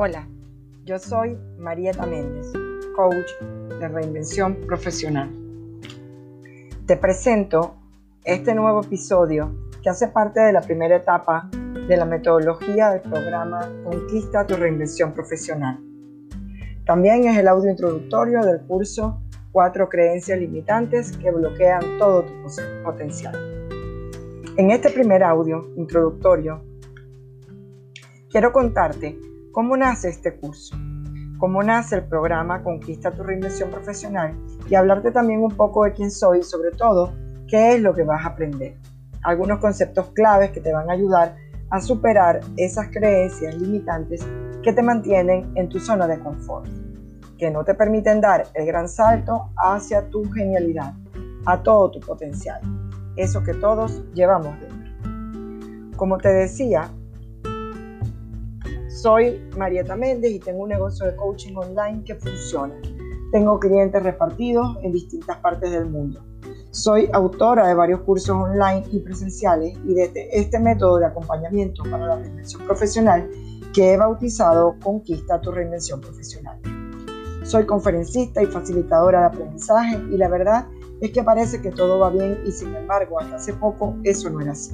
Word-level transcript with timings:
Hola, 0.00 0.28
yo 0.84 0.96
soy 0.96 1.36
Marieta 1.58 2.06
Méndez, 2.06 2.52
coach 2.94 3.32
de 3.80 3.88
reinvención 3.88 4.54
profesional. 4.64 5.28
Te 6.86 6.96
presento 6.96 7.74
este 8.22 8.54
nuevo 8.54 8.82
episodio 8.82 9.52
que 9.82 9.90
hace 9.90 10.06
parte 10.06 10.38
de 10.38 10.52
la 10.52 10.60
primera 10.60 10.94
etapa 10.94 11.50
de 11.52 11.96
la 11.96 12.04
metodología 12.04 12.90
del 12.90 13.00
programa 13.00 13.68
Conquista 13.82 14.46
tu 14.46 14.54
reinvención 14.54 15.12
profesional. 15.12 15.80
También 16.86 17.24
es 17.24 17.36
el 17.36 17.48
audio 17.48 17.68
introductorio 17.68 18.42
del 18.42 18.60
curso 18.68 19.20
Cuatro 19.50 19.88
creencias 19.88 20.38
limitantes 20.38 21.16
que 21.16 21.32
bloquean 21.32 21.98
todo 21.98 22.22
tu 22.22 22.32
potencial. 22.84 23.34
En 24.56 24.70
este 24.70 24.90
primer 24.90 25.24
audio 25.24 25.72
introductorio, 25.74 26.62
quiero 28.30 28.52
contarte 28.52 29.18
¿Cómo 29.52 29.76
nace 29.78 30.10
este 30.10 30.36
curso? 30.36 30.76
¿Cómo 31.38 31.62
nace 31.62 31.96
el 31.96 32.04
programa 32.04 32.62
Conquista 32.62 33.10
tu 33.10 33.22
reinvención 33.22 33.70
profesional? 33.70 34.38
Y 34.68 34.74
hablarte 34.74 35.10
también 35.10 35.42
un 35.42 35.52
poco 35.52 35.84
de 35.84 35.92
quién 35.94 36.10
soy 36.10 36.40
y 36.40 36.42
sobre 36.42 36.70
todo 36.72 37.14
qué 37.48 37.74
es 37.74 37.80
lo 37.80 37.94
que 37.94 38.02
vas 38.02 38.24
a 38.24 38.28
aprender. 38.28 38.76
Algunos 39.22 39.58
conceptos 39.58 40.10
claves 40.10 40.50
que 40.50 40.60
te 40.60 40.72
van 40.72 40.90
a 40.90 40.92
ayudar 40.92 41.34
a 41.70 41.80
superar 41.80 42.40
esas 42.56 42.88
creencias 42.88 43.54
limitantes 43.54 44.24
que 44.62 44.72
te 44.72 44.82
mantienen 44.82 45.50
en 45.54 45.68
tu 45.70 45.80
zona 45.80 46.06
de 46.06 46.18
confort, 46.18 46.68
que 47.38 47.50
no 47.50 47.64
te 47.64 47.74
permiten 47.74 48.20
dar 48.20 48.44
el 48.54 48.66
gran 48.66 48.88
salto 48.88 49.50
hacia 49.56 50.08
tu 50.10 50.30
genialidad, 50.30 50.92
a 51.46 51.62
todo 51.62 51.90
tu 51.90 52.00
potencial, 52.00 52.60
eso 53.16 53.42
que 53.42 53.54
todos 53.54 54.04
llevamos 54.12 54.60
dentro. 54.60 55.96
Como 55.96 56.18
te 56.18 56.28
decía, 56.28 56.90
soy 59.00 59.40
Marieta 59.56 59.94
Méndez 59.94 60.32
y 60.32 60.40
tengo 60.40 60.64
un 60.64 60.70
negocio 60.70 61.06
de 61.06 61.14
coaching 61.14 61.54
online 61.54 62.02
que 62.04 62.16
funciona. 62.16 62.74
Tengo 63.30 63.60
clientes 63.60 64.02
repartidos 64.02 64.76
en 64.82 64.92
distintas 64.92 65.36
partes 65.38 65.70
del 65.70 65.86
mundo. 65.86 66.20
Soy 66.70 67.08
autora 67.12 67.68
de 67.68 67.74
varios 67.74 68.00
cursos 68.00 68.30
online 68.30 68.84
y 68.90 69.00
presenciales 69.00 69.76
y 69.84 69.94
de 69.94 70.10
este 70.32 70.58
método 70.58 70.98
de 70.98 71.06
acompañamiento 71.06 71.84
para 71.84 72.06
la 72.06 72.16
reinvención 72.16 72.64
profesional 72.64 73.30
que 73.72 73.92
he 73.92 73.96
bautizado 73.96 74.74
Conquista 74.82 75.40
tu 75.40 75.52
reinvención 75.52 76.00
profesional. 76.00 76.58
Soy 77.44 77.66
conferencista 77.66 78.42
y 78.42 78.46
facilitadora 78.46 79.20
de 79.20 79.26
aprendizaje 79.26 80.02
y 80.10 80.16
la 80.16 80.28
verdad 80.28 80.66
es 81.00 81.12
que 81.12 81.22
parece 81.22 81.62
que 81.62 81.70
todo 81.70 82.00
va 82.00 82.10
bien 82.10 82.40
y 82.44 82.50
sin 82.50 82.74
embargo 82.74 83.20
hasta 83.20 83.36
hace 83.36 83.54
poco 83.54 83.96
eso 84.02 84.28
no 84.28 84.40
era 84.40 84.52
así. 84.52 84.72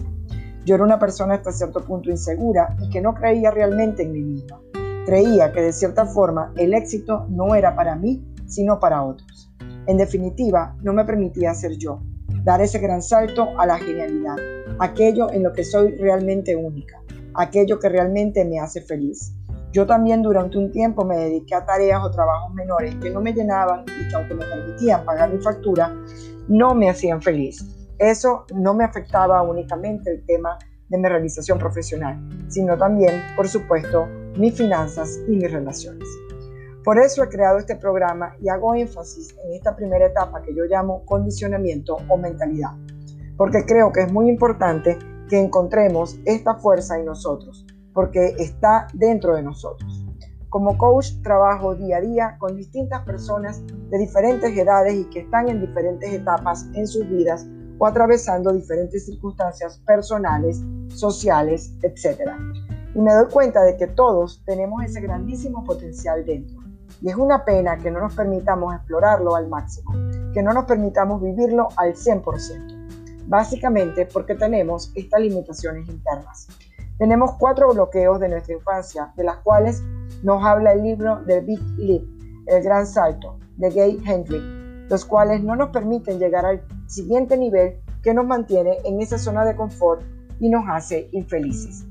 Yo 0.64 0.74
era 0.74 0.84
una 0.84 0.98
persona 0.98 1.34
hasta 1.34 1.52
cierto 1.52 1.84
punto 1.84 2.10
insegura 2.10 2.74
y 2.80 2.88
que 2.88 3.02
no 3.02 3.12
creía 3.14 3.50
realmente 3.50 4.02
en 4.02 4.12
mí 4.12 4.22
misma. 4.22 4.60
Creía 5.04 5.52
que 5.52 5.60
de 5.60 5.72
cierta 5.72 6.06
forma 6.06 6.52
el 6.56 6.72
éxito 6.72 7.26
no 7.28 7.54
era 7.54 7.76
para 7.76 7.96
mí, 7.96 8.24
sino 8.46 8.80
para 8.80 9.02
otros. 9.02 9.52
En 9.86 9.98
definitiva, 9.98 10.74
no 10.82 10.94
me 10.94 11.04
permitía 11.04 11.52
ser 11.52 11.76
yo, 11.76 12.00
dar 12.44 12.62
ese 12.62 12.78
gran 12.78 13.02
salto 13.02 13.48
a 13.58 13.66
la 13.66 13.78
genialidad, 13.78 14.36
aquello 14.78 15.30
en 15.30 15.42
lo 15.42 15.52
que 15.52 15.64
soy 15.64 15.96
realmente 15.96 16.56
única, 16.56 16.98
aquello 17.34 17.78
que 17.78 17.90
realmente 17.90 18.42
me 18.46 18.58
hace 18.58 18.80
feliz. 18.80 19.34
Yo 19.72 19.86
también 19.86 20.22
durante 20.22 20.56
un 20.56 20.72
tiempo 20.72 21.04
me 21.04 21.18
dediqué 21.18 21.56
a 21.56 21.66
tareas 21.66 22.02
o 22.02 22.10
trabajos 22.10 22.54
menores 22.54 22.94
que 23.02 23.10
no 23.10 23.20
me 23.20 23.34
llenaban 23.34 23.82
y 23.82 24.08
que 24.08 24.14
aunque 24.14 24.34
me 24.34 24.46
permitían 24.46 25.04
pagar 25.04 25.30
mi 25.30 25.42
factura, 25.42 25.94
no 26.48 26.74
me 26.74 26.88
hacían 26.88 27.20
feliz. 27.20 27.83
Eso 27.98 28.44
no 28.54 28.74
me 28.74 28.84
afectaba 28.84 29.42
únicamente 29.42 30.10
el 30.10 30.26
tema 30.26 30.58
de 30.88 30.98
mi 30.98 31.08
realización 31.08 31.58
profesional, 31.58 32.20
sino 32.48 32.76
también, 32.76 33.22
por 33.36 33.48
supuesto, 33.48 34.06
mis 34.36 34.54
finanzas 34.54 35.20
y 35.28 35.36
mis 35.36 35.50
relaciones. 35.50 36.08
Por 36.84 36.98
eso 36.98 37.22
he 37.22 37.28
creado 37.28 37.58
este 37.58 37.76
programa 37.76 38.34
y 38.42 38.48
hago 38.48 38.74
énfasis 38.74 39.34
en 39.44 39.54
esta 39.54 39.74
primera 39.74 40.06
etapa 40.06 40.42
que 40.42 40.54
yo 40.54 40.64
llamo 40.64 41.04
condicionamiento 41.06 41.96
o 42.08 42.16
mentalidad, 42.18 42.72
porque 43.36 43.64
creo 43.64 43.90
que 43.92 44.02
es 44.02 44.12
muy 44.12 44.28
importante 44.28 44.98
que 45.28 45.40
encontremos 45.40 46.18
esta 46.26 46.56
fuerza 46.56 46.98
en 46.98 47.06
nosotros, 47.06 47.64
porque 47.94 48.34
está 48.38 48.88
dentro 48.92 49.34
de 49.34 49.42
nosotros. 49.42 50.04
Como 50.50 50.76
coach 50.76 51.22
trabajo 51.22 51.74
día 51.74 51.96
a 51.96 52.00
día 52.00 52.36
con 52.38 52.54
distintas 52.56 53.02
personas 53.04 53.62
de 53.90 53.98
diferentes 53.98 54.56
edades 54.56 54.94
y 54.94 55.04
que 55.06 55.20
están 55.20 55.48
en 55.48 55.60
diferentes 55.60 56.12
etapas 56.12 56.66
en 56.74 56.86
sus 56.86 57.08
vidas 57.08 57.46
o 57.78 57.86
atravesando 57.86 58.52
diferentes 58.52 59.06
circunstancias 59.06 59.80
personales, 59.86 60.60
sociales, 60.88 61.72
etc. 61.82 62.30
Y 62.94 63.00
me 63.00 63.12
doy 63.12 63.26
cuenta 63.26 63.62
de 63.62 63.76
que 63.76 63.86
todos 63.86 64.42
tenemos 64.44 64.84
ese 64.84 65.00
grandísimo 65.00 65.64
potencial 65.64 66.24
dentro. 66.24 66.60
Y 67.00 67.10
es 67.10 67.16
una 67.16 67.44
pena 67.44 67.76
que 67.78 67.90
no 67.90 68.00
nos 68.00 68.14
permitamos 68.14 68.74
explorarlo 68.74 69.34
al 69.34 69.48
máximo, 69.48 69.92
que 70.32 70.42
no 70.42 70.52
nos 70.52 70.64
permitamos 70.64 71.20
vivirlo 71.20 71.68
al 71.76 71.94
100%. 71.94 73.26
Básicamente 73.26 74.06
porque 74.06 74.34
tenemos 74.34 74.92
estas 74.94 75.20
limitaciones 75.20 75.88
internas. 75.88 76.46
Tenemos 76.98 77.32
cuatro 77.38 77.72
bloqueos 77.72 78.20
de 78.20 78.28
nuestra 78.28 78.54
infancia, 78.54 79.12
de 79.16 79.24
las 79.24 79.38
cuales 79.38 79.82
nos 80.22 80.44
habla 80.44 80.72
el 80.72 80.82
libro 80.82 81.20
The 81.26 81.40
Big 81.40 81.60
Leap, 81.76 82.04
El 82.46 82.62
Gran 82.62 82.86
Salto, 82.86 83.38
de 83.56 83.70
Gay 83.70 84.02
Hendrick, 84.06 84.42
los 84.88 85.04
cuales 85.04 85.42
no 85.42 85.56
nos 85.56 85.70
permiten 85.70 86.18
llegar 86.18 86.44
al 86.44 86.62
siguiente 86.86 87.36
nivel 87.36 87.80
que 88.02 88.14
nos 88.14 88.26
mantiene 88.26 88.78
en 88.84 89.00
esa 89.00 89.18
zona 89.18 89.44
de 89.44 89.56
confort 89.56 90.02
y 90.40 90.48
nos 90.48 90.64
hace 90.68 91.08
infelices. 91.12 91.84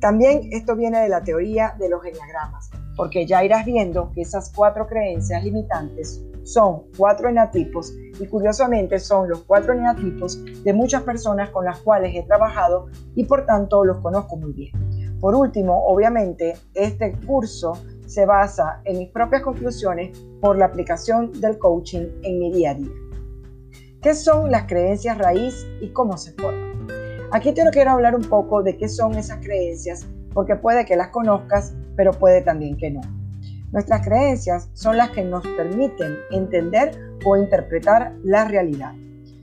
También 0.00 0.48
esto 0.52 0.76
viene 0.76 1.00
de 1.00 1.08
la 1.08 1.24
teoría 1.24 1.74
de 1.78 1.88
los 1.88 2.04
enneagramas, 2.04 2.70
porque 2.96 3.26
ya 3.26 3.44
irás 3.44 3.66
viendo 3.66 4.12
que 4.12 4.22
esas 4.22 4.52
cuatro 4.54 4.86
creencias 4.86 5.42
limitantes 5.42 6.22
son 6.44 6.84
cuatro 6.96 7.28
enatipos 7.28 7.92
y 8.18 8.26
curiosamente 8.26 8.98
son 9.00 9.28
los 9.28 9.40
cuatro 9.40 9.74
enatipos 9.74 10.42
de 10.64 10.72
muchas 10.72 11.02
personas 11.02 11.50
con 11.50 11.64
las 11.64 11.80
cuales 11.80 12.14
he 12.14 12.22
trabajado 12.22 12.86
y 13.14 13.24
por 13.24 13.44
tanto 13.44 13.84
los 13.84 13.98
conozco 13.98 14.36
muy 14.36 14.52
bien. 14.52 15.18
Por 15.20 15.34
último, 15.34 15.84
obviamente, 15.84 16.56
este 16.74 17.12
curso 17.26 17.72
se 18.08 18.24
basa 18.24 18.80
en 18.84 18.98
mis 18.98 19.10
propias 19.10 19.42
conclusiones 19.42 20.18
por 20.40 20.56
la 20.56 20.64
aplicación 20.64 21.30
del 21.40 21.58
coaching 21.58 22.06
en 22.22 22.38
mi 22.38 22.50
día 22.52 22.70
a 22.70 22.74
día. 22.74 22.90
¿Qué 24.00 24.14
son 24.14 24.50
las 24.50 24.64
creencias 24.64 25.18
raíz 25.18 25.66
y 25.80 25.92
cómo 25.92 26.16
se 26.16 26.32
forman? 26.32 26.86
Aquí 27.32 27.52
te 27.52 27.62
quiero 27.70 27.90
hablar 27.90 28.14
un 28.14 28.22
poco 28.22 28.62
de 28.62 28.78
qué 28.78 28.88
son 28.88 29.14
esas 29.14 29.38
creencias, 29.44 30.06
porque 30.32 30.56
puede 30.56 30.86
que 30.86 30.96
las 30.96 31.08
conozcas, 31.08 31.74
pero 31.96 32.12
puede 32.12 32.40
también 32.40 32.78
que 32.78 32.90
no. 32.90 33.02
Nuestras 33.72 34.02
creencias 34.06 34.70
son 34.72 34.96
las 34.96 35.10
que 35.10 35.22
nos 35.22 35.46
permiten 35.46 36.16
entender 36.30 36.98
o 37.26 37.36
interpretar 37.36 38.14
la 38.24 38.46
realidad. 38.46 38.94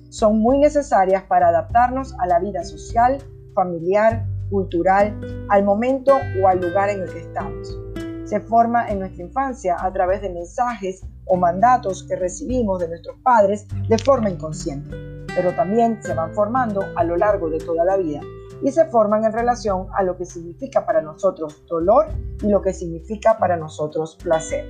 Son 0.10 0.40
muy 0.40 0.58
necesarias 0.58 1.24
para 1.24 1.50
adaptarnos 1.50 2.16
a 2.20 2.26
la 2.26 2.40
vida 2.40 2.64
social, 2.64 3.20
familiar, 3.54 4.26
cultural, 4.50 5.20
al 5.50 5.64
momento 5.64 6.18
o 6.42 6.48
al 6.48 6.62
lugar 6.62 6.90
en 6.90 7.02
el 7.02 7.14
que 7.14 7.20
estamos. 7.20 7.85
Se 8.26 8.40
forma 8.40 8.90
en 8.90 9.00
nuestra 9.00 9.24
infancia 9.24 9.78
a 9.80 9.94
través 9.94 10.22
de 10.22 10.30
mensajes 10.30 11.06
o 11.26 11.38
mandatos 11.38 12.04
que 12.04 12.16
recibimos 12.16 12.80
de 12.80 12.90
nuestros 12.90 13.18
padres 13.22 13.68
de 13.88 13.98
forma 14.00 14.30
inconsciente, 14.30 14.90
pero 15.36 15.54
también 15.56 16.02
se 16.02 16.14
van 16.14 16.34
formando 16.34 16.84
a 16.96 17.04
lo 17.04 17.18
largo 17.18 17.50
de 17.50 17.60
toda 17.60 17.86
la 17.86 17.98
vida 17.98 18.22
y 18.64 18.72
se 18.72 18.86
forman 18.86 19.26
en 19.26 19.34
relación 19.34 19.88
a 19.94 20.02
lo 20.02 20.18
que 20.18 20.26
significa 20.26 20.86
para 20.86 21.02
nosotros 21.02 21.64
dolor 21.68 22.08
y 22.42 22.48
lo 22.48 22.62
que 22.62 22.74
significa 22.74 23.38
para 23.38 23.58
nosotros 23.58 24.18
placer. 24.24 24.66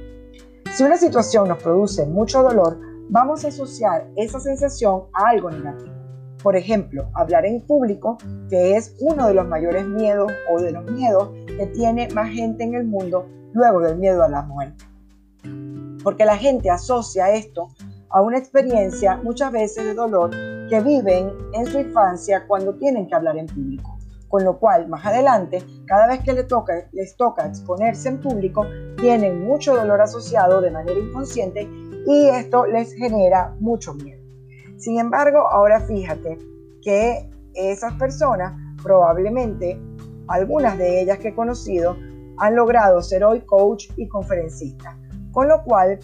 Si 0.74 0.84
una 0.84 0.98
situación 0.98 1.48
nos 1.48 1.64
produce 1.64 2.06
mucho 2.06 2.44
dolor, 2.44 2.78
vamos 3.10 3.46
a 3.46 3.50
asociar 3.50 4.10
esa 4.18 4.40
sensación 4.40 5.04
a 5.14 5.30
algo 5.30 5.50
negativo. 5.50 5.94
Por 6.44 6.56
ejemplo, 6.56 7.10
hablar 7.14 7.46
en 7.46 7.62
público, 7.62 8.18
que 8.50 8.76
es 8.76 8.96
uno 9.00 9.28
de 9.28 9.34
los 9.34 9.48
mayores 9.48 9.86
miedos 9.86 10.32
o 10.52 10.62
de 10.62 10.72
los 10.72 10.84
miedos 10.92 11.30
que 11.58 11.68
tiene 11.68 12.10
más 12.10 12.30
gente 12.30 12.64
en 12.64 12.76
el 12.76 12.84
mundo 12.84 13.26
luego 13.56 13.80
del 13.80 13.98
miedo 13.98 14.24
a 14.24 14.30
la 14.30 14.44
muerte 14.44 14.86
porque 16.06 16.24
la 16.24 16.38
gente 16.38 16.70
asocia 16.70 17.34
esto 17.34 17.70
a 18.10 18.22
una 18.22 18.38
experiencia 18.38 19.18
muchas 19.18 19.52
veces 19.52 19.86
de 19.86 19.96
dolor 19.96 20.30
que 20.70 20.80
viven 20.80 21.34
en 21.54 21.66
su 21.66 21.80
infancia 21.80 22.46
cuando 22.48 22.76
tienen 22.76 23.08
que 23.08 23.16
hablar 23.16 23.36
en 23.38 23.48
público. 23.48 23.98
Con 24.28 24.44
lo 24.44 24.60
cual, 24.60 24.88
más 24.88 25.04
adelante, 25.04 25.64
cada 25.88 26.08
vez 26.08 26.20
que 26.20 26.34
les 26.34 26.48
toca, 26.48 26.88
les 26.92 27.18
toca 27.18 27.48
exponerse 27.48 28.10
en 28.10 28.22
público, 28.22 28.68
tienen 28.98 29.44
mucho 29.46 29.76
dolor 29.76 30.00
asociado 30.00 30.62
de 30.62 30.70
manera 30.70 31.00
inconsciente 31.00 31.68
y 32.06 32.28
esto 32.28 32.68
les 32.68 32.94
genera 32.94 33.56
mucho 33.60 33.96
miedo. 33.96 34.22
Sin 34.78 35.00
embargo, 35.00 35.40
ahora 35.40 35.80
fíjate 35.80 36.38
que 36.84 37.28
esas 37.56 37.94
personas, 37.94 38.54
probablemente 38.84 39.80
algunas 40.28 40.78
de 40.78 41.02
ellas 41.02 41.18
que 41.18 41.30
he 41.30 41.36
conocido, 41.36 41.98
han 42.40 42.56
logrado 42.56 43.02
ser 43.02 43.24
hoy 43.24 43.42
coach 43.42 43.88
y 43.98 44.08
conferencista. 44.08 44.98
Con 45.32 45.48
lo 45.48 45.64
cual, 45.64 46.00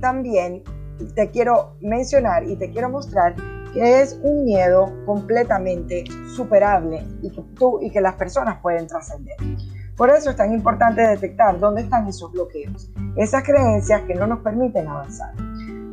también 0.00 0.62
te 1.14 1.30
quiero 1.30 1.76
mencionar 1.80 2.44
y 2.44 2.56
te 2.56 2.70
quiero 2.70 2.90
mostrar 2.90 3.34
que 3.72 4.02
es 4.02 4.18
un 4.22 4.44
miedo 4.44 4.92
completamente 5.06 6.04
superable 6.34 7.06
y 7.22 7.30
que 7.30 7.42
tú 7.58 7.80
y 7.80 7.90
que 7.90 8.00
las 8.00 8.14
personas 8.14 8.60
pueden 8.60 8.86
trascender. 8.86 9.36
Por 9.96 10.10
eso 10.10 10.30
es 10.30 10.36
tan 10.36 10.52
importante 10.52 11.02
detectar 11.02 11.58
dónde 11.58 11.82
están 11.82 12.06
esos 12.08 12.32
bloqueos, 12.32 12.90
esas 13.16 13.42
creencias 13.44 14.02
que 14.02 14.14
no 14.14 14.26
nos 14.26 14.40
permiten 14.40 14.88
avanzar. 14.88 15.34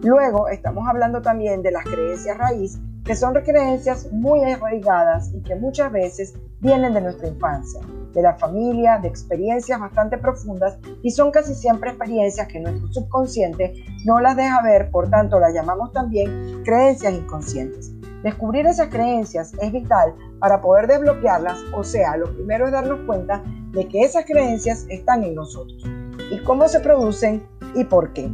Luego 0.03 0.47
estamos 0.47 0.87
hablando 0.87 1.21
también 1.21 1.61
de 1.61 1.71
las 1.71 1.83
creencias 1.83 2.37
raíz, 2.37 2.79
que 3.03 3.15
son 3.15 3.33
creencias 3.33 4.11
muy 4.11 4.43
arraigadas 4.43 5.31
y 5.33 5.41
que 5.41 5.55
muchas 5.55 5.91
veces 5.91 6.33
vienen 6.59 6.93
de 6.93 7.01
nuestra 7.01 7.27
infancia, 7.27 7.81
de 8.13 8.21
la 8.21 8.35
familia, 8.35 8.97
de 8.99 9.07
experiencias 9.07 9.79
bastante 9.79 10.17
profundas 10.17 10.77
y 11.03 11.11
son 11.11 11.31
casi 11.31 11.53
siempre 11.53 11.91
experiencias 11.91 12.47
que 12.47 12.59
nuestro 12.59 12.87
subconsciente 12.91 13.73
no 14.05 14.19
las 14.19 14.35
deja 14.35 14.61
ver, 14.61 14.89
por 14.91 15.09
tanto 15.09 15.39
las 15.39 15.53
llamamos 15.53 15.91
también 15.91 16.63
creencias 16.63 17.13
inconscientes. 17.13 17.91
Descubrir 18.23 18.65
esas 18.65 18.89
creencias 18.89 19.53
es 19.61 19.71
vital 19.71 20.13
para 20.39 20.59
poder 20.59 20.87
desbloquearlas, 20.87 21.57
o 21.73 21.83
sea, 21.83 22.17
lo 22.17 22.33
primero 22.33 22.65
es 22.65 22.73
darnos 22.73 22.99
cuenta 23.05 23.41
de 23.71 23.87
que 23.87 24.01
esas 24.01 24.25
creencias 24.25 24.85
están 24.89 25.23
en 25.23 25.35
nosotros 25.35 25.83
y 26.31 26.37
cómo 26.43 26.67
se 26.67 26.79
producen 26.79 27.43
y 27.75 27.83
por 27.85 28.11
qué. 28.13 28.29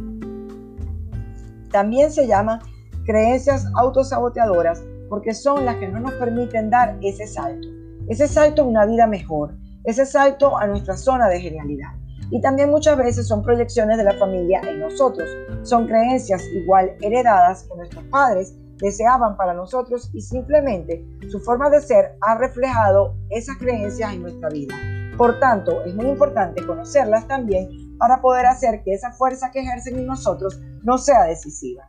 También 1.70 2.10
se 2.10 2.26
llama 2.26 2.60
creencias 3.04 3.66
autosaboteadoras 3.76 4.82
porque 5.08 5.34
son 5.34 5.64
las 5.64 5.76
que 5.76 5.88
no 5.88 6.00
nos 6.00 6.12
permiten 6.14 6.70
dar 6.70 6.98
ese 7.02 7.26
salto, 7.26 7.68
ese 8.08 8.26
salto 8.26 8.62
a 8.62 8.66
una 8.66 8.86
vida 8.86 9.06
mejor, 9.06 9.54
ese 9.86 10.04
salto 10.04 10.58
a 10.58 10.66
nuestra 10.66 10.96
zona 10.96 11.28
de 11.28 11.40
genialidad. 11.40 11.92
Y 12.30 12.40
también 12.40 12.70
muchas 12.70 12.98
veces 12.98 13.28
son 13.28 13.42
proyecciones 13.42 13.96
de 13.96 14.04
la 14.04 14.14
familia 14.14 14.60
en 14.68 14.80
nosotros, 14.80 15.28
son 15.62 15.86
creencias 15.86 16.42
igual 16.52 16.92
heredadas 17.00 17.62
que 17.62 17.76
nuestros 17.76 18.04
padres 18.06 18.56
deseaban 18.78 19.36
para 19.36 19.54
nosotros 19.54 20.10
y 20.12 20.20
simplemente 20.20 21.06
su 21.30 21.38
forma 21.40 21.70
de 21.70 21.80
ser 21.80 22.16
ha 22.20 22.36
reflejado 22.36 23.16
esas 23.30 23.56
creencias 23.58 24.12
en 24.12 24.22
nuestra 24.22 24.48
vida. 24.48 24.74
Por 25.16 25.38
tanto, 25.38 25.82
es 25.84 25.94
muy 25.94 26.06
importante 26.06 26.66
conocerlas 26.66 27.26
también 27.26 27.96
para 27.96 28.20
poder 28.20 28.44
hacer 28.46 28.82
que 28.82 28.92
esa 28.92 29.12
fuerza 29.12 29.50
que 29.50 29.60
ejercen 29.60 29.96
en 29.96 30.06
nosotros 30.06 30.60
no 30.82 30.98
sea 30.98 31.24
decisiva. 31.24 31.88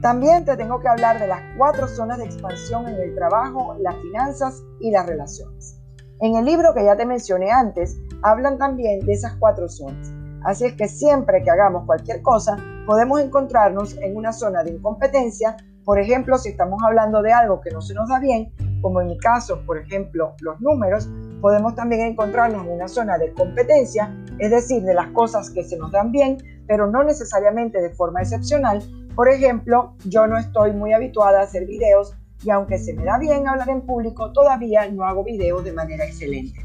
También 0.00 0.44
te 0.44 0.56
tengo 0.56 0.80
que 0.80 0.88
hablar 0.88 1.18
de 1.18 1.26
las 1.26 1.40
cuatro 1.58 1.88
zonas 1.88 2.18
de 2.18 2.24
expansión 2.24 2.86
en 2.88 3.00
el 3.00 3.14
trabajo, 3.14 3.76
las 3.80 3.96
finanzas 3.96 4.62
y 4.80 4.90
las 4.90 5.06
relaciones. 5.06 5.83
En 6.20 6.36
el 6.36 6.44
libro 6.44 6.72
que 6.74 6.84
ya 6.84 6.96
te 6.96 7.06
mencioné 7.06 7.50
antes, 7.50 7.98
hablan 8.22 8.56
también 8.56 9.00
de 9.00 9.12
esas 9.12 9.34
cuatro 9.34 9.68
zonas. 9.68 10.12
Así 10.44 10.64
es 10.64 10.74
que 10.74 10.86
siempre 10.86 11.42
que 11.42 11.50
hagamos 11.50 11.86
cualquier 11.86 12.22
cosa, 12.22 12.56
podemos 12.86 13.20
encontrarnos 13.20 13.96
en 13.98 14.16
una 14.16 14.32
zona 14.32 14.62
de 14.62 14.72
incompetencia. 14.72 15.56
Por 15.84 15.98
ejemplo, 15.98 16.38
si 16.38 16.50
estamos 16.50 16.80
hablando 16.84 17.20
de 17.20 17.32
algo 17.32 17.60
que 17.60 17.70
no 17.70 17.80
se 17.80 17.94
nos 17.94 18.08
da 18.08 18.20
bien, 18.20 18.52
como 18.80 19.00
en 19.00 19.08
mi 19.08 19.18
caso, 19.18 19.62
por 19.66 19.76
ejemplo, 19.76 20.34
los 20.40 20.60
números, 20.60 21.08
podemos 21.40 21.74
también 21.74 22.02
encontrarnos 22.02 22.64
en 22.64 22.72
una 22.72 22.86
zona 22.86 23.18
de 23.18 23.32
competencia, 23.32 24.14
es 24.38 24.50
decir, 24.50 24.82
de 24.82 24.94
las 24.94 25.08
cosas 25.08 25.50
que 25.50 25.64
se 25.64 25.76
nos 25.76 25.90
dan 25.90 26.12
bien, 26.12 26.38
pero 26.68 26.86
no 26.86 27.02
necesariamente 27.02 27.82
de 27.82 27.90
forma 27.90 28.20
excepcional. 28.20 28.82
Por 29.16 29.28
ejemplo, 29.28 29.94
yo 30.04 30.26
no 30.26 30.38
estoy 30.38 30.72
muy 30.72 30.92
habituada 30.92 31.40
a 31.40 31.44
hacer 31.44 31.66
videos 31.66 32.14
y 32.44 32.50
aunque 32.50 32.78
se 32.78 32.92
me 32.92 33.04
da 33.04 33.18
bien 33.18 33.48
hablar 33.48 33.68
en 33.70 33.80
público, 33.80 34.32
todavía 34.32 34.88
no 34.90 35.04
hago 35.04 35.24
videos 35.24 35.64
de 35.64 35.72
manera 35.72 36.04
excelente. 36.04 36.64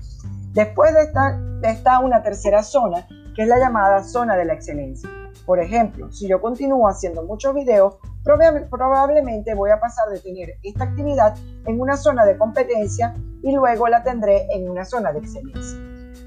Después 0.53 0.93
de 0.93 1.03
esta 1.03 1.39
está 1.63 1.99
una 1.99 2.21
tercera 2.21 2.63
zona, 2.63 3.07
que 3.35 3.43
es 3.43 3.47
la 3.47 3.59
llamada 3.59 4.03
zona 4.03 4.35
de 4.35 4.45
la 4.45 4.53
excelencia. 4.53 5.09
Por 5.45 5.59
ejemplo, 5.59 6.11
si 6.11 6.27
yo 6.27 6.41
continúo 6.41 6.87
haciendo 6.87 7.23
muchos 7.23 7.53
videos, 7.55 7.97
probablemente 8.23 9.55
voy 9.55 9.71
a 9.71 9.79
pasar 9.79 10.09
de 10.09 10.19
tener 10.19 10.55
esta 10.63 10.83
actividad 10.83 11.35
en 11.65 11.79
una 11.79 11.95
zona 11.95 12.25
de 12.25 12.37
competencia 12.37 13.15
y 13.41 13.51
luego 13.51 13.87
la 13.87 14.03
tendré 14.03 14.47
en 14.51 14.69
una 14.69 14.85
zona 14.85 15.11
de 15.11 15.19
excelencia. 15.19 15.79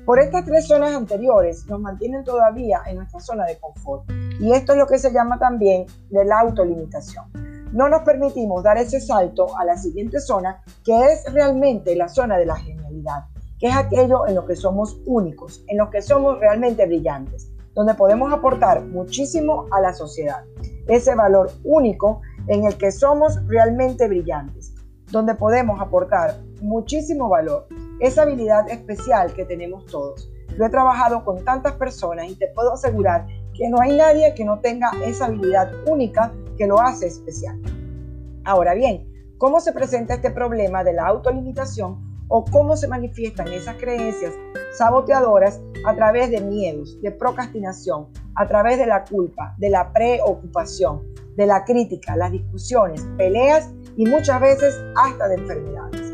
Por 0.06 0.18
estas 0.18 0.44
tres 0.44 0.66
zonas 0.66 0.94
anteriores 0.94 1.66
nos 1.66 1.78
mantienen 1.78 2.24
todavía 2.24 2.80
en 2.86 2.96
nuestra 2.96 3.20
zona 3.20 3.44
de 3.44 3.58
confort 3.58 4.10
y 4.40 4.52
esto 4.52 4.72
es 4.72 4.78
lo 4.78 4.86
que 4.86 4.98
se 4.98 5.12
llama 5.12 5.38
también 5.38 5.86
de 6.10 6.24
la 6.24 6.40
autolimitación. 6.40 7.51
No 7.72 7.88
nos 7.88 8.02
permitimos 8.02 8.62
dar 8.62 8.76
ese 8.76 9.00
salto 9.00 9.56
a 9.58 9.64
la 9.64 9.78
siguiente 9.78 10.20
zona 10.20 10.62
que 10.84 10.94
es 11.06 11.24
realmente 11.32 11.96
la 11.96 12.08
zona 12.08 12.36
de 12.36 12.44
la 12.44 12.56
genialidad, 12.56 13.24
que 13.58 13.68
es 13.68 13.74
aquello 13.74 14.26
en 14.26 14.34
lo 14.34 14.44
que 14.44 14.56
somos 14.56 15.00
únicos, 15.06 15.64
en 15.68 15.78
lo 15.78 15.88
que 15.88 16.02
somos 16.02 16.38
realmente 16.38 16.84
brillantes, 16.84 17.50
donde 17.72 17.94
podemos 17.94 18.30
aportar 18.30 18.82
muchísimo 18.82 19.68
a 19.70 19.80
la 19.80 19.94
sociedad. 19.94 20.44
Ese 20.86 21.14
valor 21.14 21.50
único 21.64 22.20
en 22.46 22.64
el 22.64 22.76
que 22.76 22.92
somos 22.92 23.38
realmente 23.46 24.06
brillantes, 24.06 24.74
donde 25.10 25.34
podemos 25.34 25.80
aportar 25.80 26.36
muchísimo 26.60 27.30
valor, 27.30 27.68
esa 28.00 28.22
habilidad 28.22 28.68
especial 28.68 29.32
que 29.32 29.46
tenemos 29.46 29.86
todos. 29.86 30.30
Lo 30.58 30.66
he 30.66 30.68
trabajado 30.68 31.24
con 31.24 31.42
tantas 31.42 31.72
personas 31.76 32.28
y 32.28 32.34
te 32.34 32.48
puedo 32.48 32.74
asegurar 32.74 33.26
que 33.54 33.70
no 33.70 33.80
hay 33.80 33.96
nadie 33.96 34.34
que 34.34 34.44
no 34.44 34.60
tenga 34.60 34.90
esa 35.06 35.26
habilidad 35.26 35.70
única 35.86 36.32
que 36.56 36.66
lo 36.66 36.80
hace 36.80 37.06
especial. 37.06 37.60
Ahora 38.44 38.74
bien, 38.74 39.08
¿cómo 39.38 39.60
se 39.60 39.72
presenta 39.72 40.14
este 40.14 40.30
problema 40.30 40.84
de 40.84 40.92
la 40.92 41.06
autolimitación 41.06 42.12
o 42.28 42.44
cómo 42.44 42.76
se 42.76 42.88
manifiestan 42.88 43.48
esas 43.48 43.76
creencias 43.76 44.32
saboteadoras 44.72 45.60
a 45.86 45.94
través 45.94 46.30
de 46.30 46.40
miedos, 46.40 47.00
de 47.02 47.10
procrastinación, 47.10 48.08
a 48.36 48.48
través 48.48 48.78
de 48.78 48.86
la 48.86 49.04
culpa, 49.04 49.54
de 49.58 49.68
la 49.68 49.92
preocupación, 49.92 51.02
de 51.36 51.46
la 51.46 51.64
crítica, 51.64 52.16
las 52.16 52.32
discusiones, 52.32 53.06
peleas 53.16 53.70
y 53.96 54.06
muchas 54.06 54.40
veces 54.40 54.74
hasta 54.96 55.28
de 55.28 55.34
enfermedades. 55.34 56.12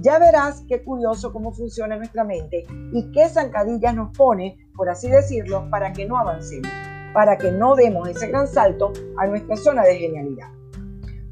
Ya 0.00 0.18
verás 0.18 0.64
qué 0.66 0.82
curioso 0.82 1.32
cómo 1.32 1.52
funciona 1.52 1.96
nuestra 1.96 2.24
mente 2.24 2.64
y 2.92 3.12
qué 3.12 3.28
zancadillas 3.28 3.94
nos 3.94 4.16
pone, 4.16 4.58
por 4.74 4.88
así 4.88 5.08
decirlo, 5.08 5.68
para 5.70 5.92
que 5.92 6.06
no 6.06 6.16
avancemos, 6.16 6.70
para 7.12 7.36
que 7.36 7.50
no 7.50 7.74
demos 7.74 8.08
ese 8.08 8.28
gran 8.28 8.46
salto 8.46 8.92
a 9.16 9.26
nuestra 9.26 9.56
zona 9.56 9.82
de 9.82 9.96
genialidad. 9.96 10.48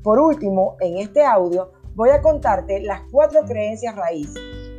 Por 0.03 0.19
último, 0.19 0.77
en 0.81 0.99
este 0.99 1.25
audio 1.25 1.73
voy 1.95 2.11
a 2.11 2.23
contarte 2.23 2.81
las 2.81 3.03
cuatro 3.11 3.41
creencias 3.45 3.95
raíz, 3.97 4.35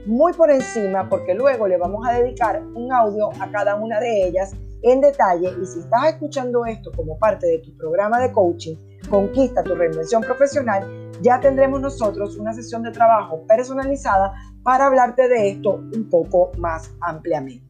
muy 0.06 0.34
por 0.34 0.50
encima 0.50 1.08
porque 1.10 1.34
luego 1.34 1.68
le 1.68 1.78
vamos 1.78 2.08
a 2.08 2.14
dedicar 2.14 2.62
un 2.62 2.92
audio 2.92 3.30
a 3.40 3.52
cada 3.52 3.76
una 3.76 4.00
de 4.00 4.28
ellas 4.28 4.56
en 4.82 5.02
detalle 5.02 5.54
y 5.62 5.66
si 5.66 5.80
estás 5.80 6.08
escuchando 6.08 6.66
esto 6.66 6.92
como 6.96 7.18
parte 7.18 7.48
de 7.48 7.60
tu 7.60 7.76
programa 7.78 8.20
de 8.20 8.32
coaching, 8.32 8.76
Conquista 9.10 9.64
tu 9.64 9.74
reinvención 9.74 10.22
profesional, 10.22 10.84
ya 11.22 11.40
tendremos 11.40 11.82
nosotros 11.82 12.38
una 12.38 12.54
sesión 12.54 12.84
de 12.84 12.92
trabajo 12.92 13.44
personalizada 13.48 14.34
para 14.62 14.86
hablarte 14.86 15.28
de 15.28 15.50
esto 15.50 15.76
un 15.76 16.08
poco 16.10 16.52
más 16.58 16.92
ampliamente. 17.02 17.69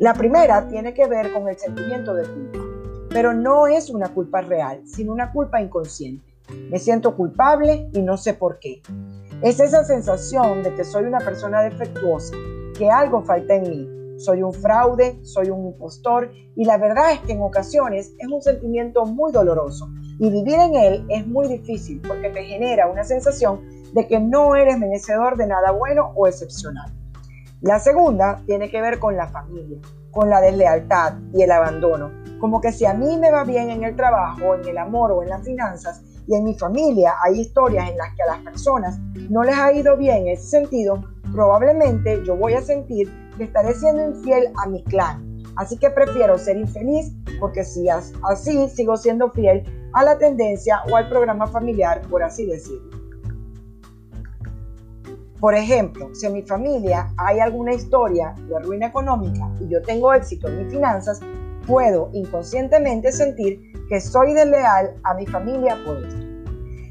La 0.00 0.14
primera 0.14 0.66
tiene 0.66 0.94
que 0.94 1.06
ver 1.06 1.30
con 1.30 1.46
el 1.46 1.58
sentimiento 1.58 2.14
de 2.14 2.26
culpa, 2.26 2.58
pero 3.10 3.34
no 3.34 3.66
es 3.66 3.90
una 3.90 4.08
culpa 4.08 4.40
real, 4.40 4.80
sino 4.86 5.12
una 5.12 5.30
culpa 5.30 5.60
inconsciente. 5.60 6.24
Me 6.70 6.78
siento 6.78 7.14
culpable 7.14 7.90
y 7.92 8.00
no 8.00 8.16
sé 8.16 8.32
por 8.32 8.60
qué. 8.60 8.80
Es 9.42 9.60
esa 9.60 9.84
sensación 9.84 10.62
de 10.62 10.74
que 10.74 10.84
soy 10.84 11.04
una 11.04 11.18
persona 11.18 11.60
defectuosa, 11.60 12.34
que 12.78 12.88
algo 12.88 13.20
falta 13.24 13.56
en 13.56 13.62
mí. 13.64 14.18
Soy 14.18 14.42
un 14.42 14.54
fraude, 14.54 15.18
soy 15.22 15.50
un 15.50 15.66
impostor 15.66 16.32
y 16.56 16.64
la 16.64 16.78
verdad 16.78 17.12
es 17.12 17.20
que 17.20 17.32
en 17.32 17.42
ocasiones 17.42 18.14
es 18.18 18.26
un 18.26 18.40
sentimiento 18.40 19.04
muy 19.04 19.32
doloroso 19.32 19.86
y 20.18 20.30
vivir 20.30 20.60
en 20.60 20.76
él 20.76 21.04
es 21.10 21.26
muy 21.26 21.46
difícil 21.46 22.00
porque 22.08 22.30
te 22.30 22.42
genera 22.44 22.88
una 22.88 23.04
sensación 23.04 23.60
de 23.92 24.06
que 24.06 24.18
no 24.18 24.56
eres 24.56 24.78
merecedor 24.78 25.36
de 25.36 25.46
nada 25.46 25.72
bueno 25.72 26.14
o 26.16 26.26
excepcional. 26.26 26.90
La 27.62 27.78
segunda 27.78 28.42
tiene 28.46 28.70
que 28.70 28.80
ver 28.80 28.98
con 28.98 29.16
la 29.16 29.28
familia, 29.28 29.78
con 30.10 30.30
la 30.30 30.40
deslealtad 30.40 31.14
y 31.34 31.42
el 31.42 31.50
abandono. 31.50 32.10
Como 32.38 32.58
que 32.58 32.72
si 32.72 32.86
a 32.86 32.94
mí 32.94 33.18
me 33.18 33.30
va 33.30 33.44
bien 33.44 33.68
en 33.68 33.84
el 33.84 33.96
trabajo, 33.96 34.54
en 34.54 34.66
el 34.66 34.78
amor 34.78 35.12
o 35.12 35.22
en 35.22 35.28
las 35.28 35.44
finanzas, 35.44 36.00
y 36.26 36.36
en 36.36 36.44
mi 36.44 36.54
familia 36.54 37.14
hay 37.22 37.40
historias 37.40 37.90
en 37.90 37.98
las 37.98 38.14
que 38.14 38.22
a 38.22 38.34
las 38.34 38.38
personas 38.38 38.98
no 39.28 39.42
les 39.42 39.56
ha 39.58 39.72
ido 39.72 39.96
bien 39.96 40.22
en 40.22 40.28
ese 40.28 40.46
sentido, 40.46 41.04
probablemente 41.32 42.22
yo 42.24 42.36
voy 42.36 42.54
a 42.54 42.62
sentir 42.62 43.12
que 43.36 43.44
estaré 43.44 43.74
siendo 43.74 44.04
infiel 44.04 44.52
a 44.56 44.66
mi 44.66 44.82
clan. 44.84 45.42
Así 45.56 45.76
que 45.76 45.90
prefiero 45.90 46.38
ser 46.38 46.56
infeliz 46.56 47.12
porque 47.40 47.64
si 47.64 47.88
así 47.90 48.68
sigo 48.70 48.96
siendo 48.96 49.30
fiel 49.32 49.64
a 49.92 50.04
la 50.04 50.16
tendencia 50.16 50.80
o 50.90 50.96
al 50.96 51.08
programa 51.08 51.46
familiar, 51.46 52.00
por 52.08 52.22
así 52.22 52.46
decirlo. 52.46 52.89
Por 55.40 55.54
ejemplo, 55.54 56.14
si 56.14 56.26
en 56.26 56.34
mi 56.34 56.42
familia 56.42 57.14
hay 57.16 57.40
alguna 57.40 57.72
historia 57.72 58.34
de 58.46 58.58
ruina 58.58 58.88
económica 58.88 59.50
y 59.58 59.68
yo 59.68 59.80
tengo 59.80 60.12
éxito 60.12 60.48
en 60.48 60.64
mis 60.64 60.72
finanzas, 60.74 61.18
puedo 61.66 62.10
inconscientemente 62.12 63.10
sentir 63.10 63.72
que 63.88 64.00
soy 64.00 64.34
desleal 64.34 64.94
a 65.02 65.14
mi 65.14 65.26
familia 65.26 65.78
por 65.86 65.96
esto. 65.96 66.30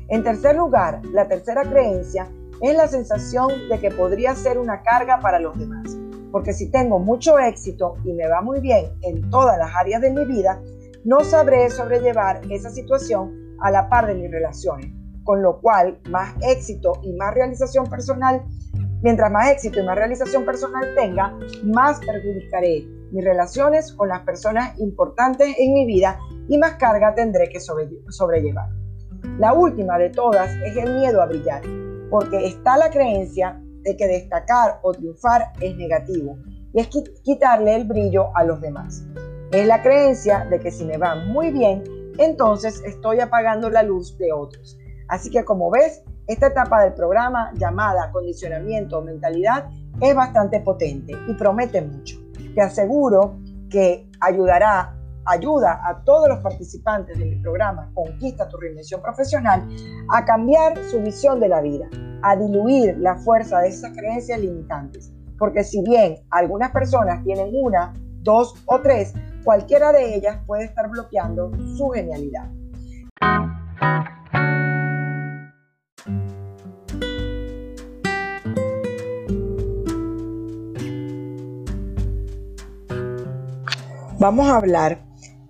En 0.08 0.24
tercer 0.24 0.56
lugar, 0.56 1.00
la 1.13 1.27
tercera 1.27 1.62
creencia 1.62 2.27
es 2.62 2.75
la 2.75 2.88
sensación 2.88 3.50
de 3.70 3.79
que 3.79 3.91
podría 3.91 4.34
ser 4.34 4.58
una 4.58 4.82
carga 4.82 5.20
para 5.20 5.39
los 5.39 5.58
demás. 5.58 5.96
Porque 6.32 6.51
si 6.51 6.72
tengo 6.72 6.98
mucho 6.98 7.38
éxito 7.38 7.98
y 8.03 8.13
me 8.13 8.27
va 8.27 8.41
muy 8.41 8.60
bien 8.60 8.88
en 9.03 9.29
todas 9.29 9.60
las 9.60 9.75
áreas 9.75 10.01
de 10.01 10.10
mi 10.10 10.25
vida, 10.25 10.60
no 11.03 11.24
sabré 11.24 11.70
sobrellevar 11.70 12.41
esa 12.50 12.72
situación 12.72 13.56
a 13.62 13.70
la 13.70 13.89
par 13.89 14.08
de 14.08 14.15
mis 14.15 14.32
relaciones. 14.32 14.99
Con 15.23 15.41
lo 15.41 15.59
cual, 15.59 15.99
más 16.09 16.35
éxito 16.41 16.93
y 17.03 17.13
más 17.13 17.33
realización 17.33 17.88
personal 17.88 18.43
Mientras 19.01 19.31
más 19.31 19.49
éxito 19.49 19.79
y 19.79 19.83
más 19.83 19.95
realización 19.95 20.45
personal 20.45 20.93
tenga, 20.95 21.33
más 21.63 21.99
perjudicaré 21.99 22.85
mis 23.11 23.23
relaciones 23.23 23.93
con 23.93 24.09
las 24.09 24.21
personas 24.21 24.77
importantes 24.79 25.55
en 25.57 25.73
mi 25.73 25.85
vida 25.85 26.19
y 26.49 26.57
más 26.57 26.75
carga 26.75 27.15
tendré 27.15 27.47
que 27.47 27.59
sobrellevar. 27.61 28.69
La 29.38 29.53
última 29.53 29.97
de 29.97 30.09
todas 30.09 30.51
es 30.65 30.75
el 30.75 30.95
miedo 30.95 31.21
a 31.21 31.27
brillar, 31.27 31.61
porque 32.09 32.45
está 32.45 32.77
la 32.77 32.89
creencia 32.89 33.61
de 33.83 33.95
que 33.95 34.05
destacar 34.05 34.79
o 34.81 34.91
triunfar 34.91 35.53
es 35.61 35.77
negativo 35.77 36.38
y 36.73 36.81
es 36.81 36.89
quitarle 37.23 37.75
el 37.75 37.85
brillo 37.85 38.35
a 38.35 38.43
los 38.43 38.59
demás. 38.59 39.05
Es 39.51 39.65
la 39.65 39.81
creencia 39.81 40.45
de 40.49 40.59
que 40.59 40.71
si 40.71 40.83
me 40.83 40.97
va 40.97 41.15
muy 41.15 41.51
bien, 41.51 41.83
entonces 42.17 42.83
estoy 42.85 43.21
apagando 43.21 43.69
la 43.69 43.81
luz 43.81 44.17
de 44.17 44.33
otros. 44.33 44.77
Así 45.10 45.30
que 45.30 45.44
como 45.44 45.70
ves, 45.70 46.04
esta 46.28 46.48
etapa 46.48 46.84
del 46.84 46.94
programa 46.94 47.51
llamada 47.56 48.12
condicionamiento 48.12 49.00
o 49.00 49.01
mentalidad 49.01 49.68
es 50.00 50.16
bastante 50.16 50.60
potente 50.62 51.13
y 51.28 51.34
promete 51.34 51.82
mucho. 51.82 52.18
Te 52.54 52.62
aseguro 52.62 53.39
que 53.70 54.08
ayudará, 54.22 54.96
ayuda 55.25 55.82
a 55.84 56.04
todos 56.04 56.30
los 56.30 56.39
participantes 56.39 57.18
de 57.18 57.25
mi 57.25 57.36
programa 57.38 57.92
Conquista 57.94 58.48
tu 58.48 58.58
reinvención 58.58 59.01
profesional 59.01 59.68
a 60.12 60.24
cambiar 60.24 60.78
su 60.89 61.01
visión 61.01 61.39
de 61.39 61.50
la 61.50 61.62
vida, 61.62 61.88
a 62.22 62.36
diluir 62.36 62.98
la 63.00 63.16
fuerza 63.16 63.60
de 63.60 63.70
esas 63.70 63.92
creencias 63.98 64.39
limitantes. 64.39 65.12
Porque 65.38 65.63
si 65.63 65.82
bien 65.82 66.18
algunas 66.30 66.72
personas 66.72 67.24
tienen 67.24 67.50
una, 67.54 67.94
dos 68.22 68.54
o 68.68 68.80
tres, 68.82 69.13
cualquiera 69.44 69.92
de 69.92 70.16
ellas 70.16 70.38
puede 70.46 70.66
estar 70.66 70.89
bloqueando 70.89 71.51
su 71.75 71.89
genialidad. 71.89 72.50
Vamos 84.19 84.49
a 84.49 84.57
hablar 84.57 84.99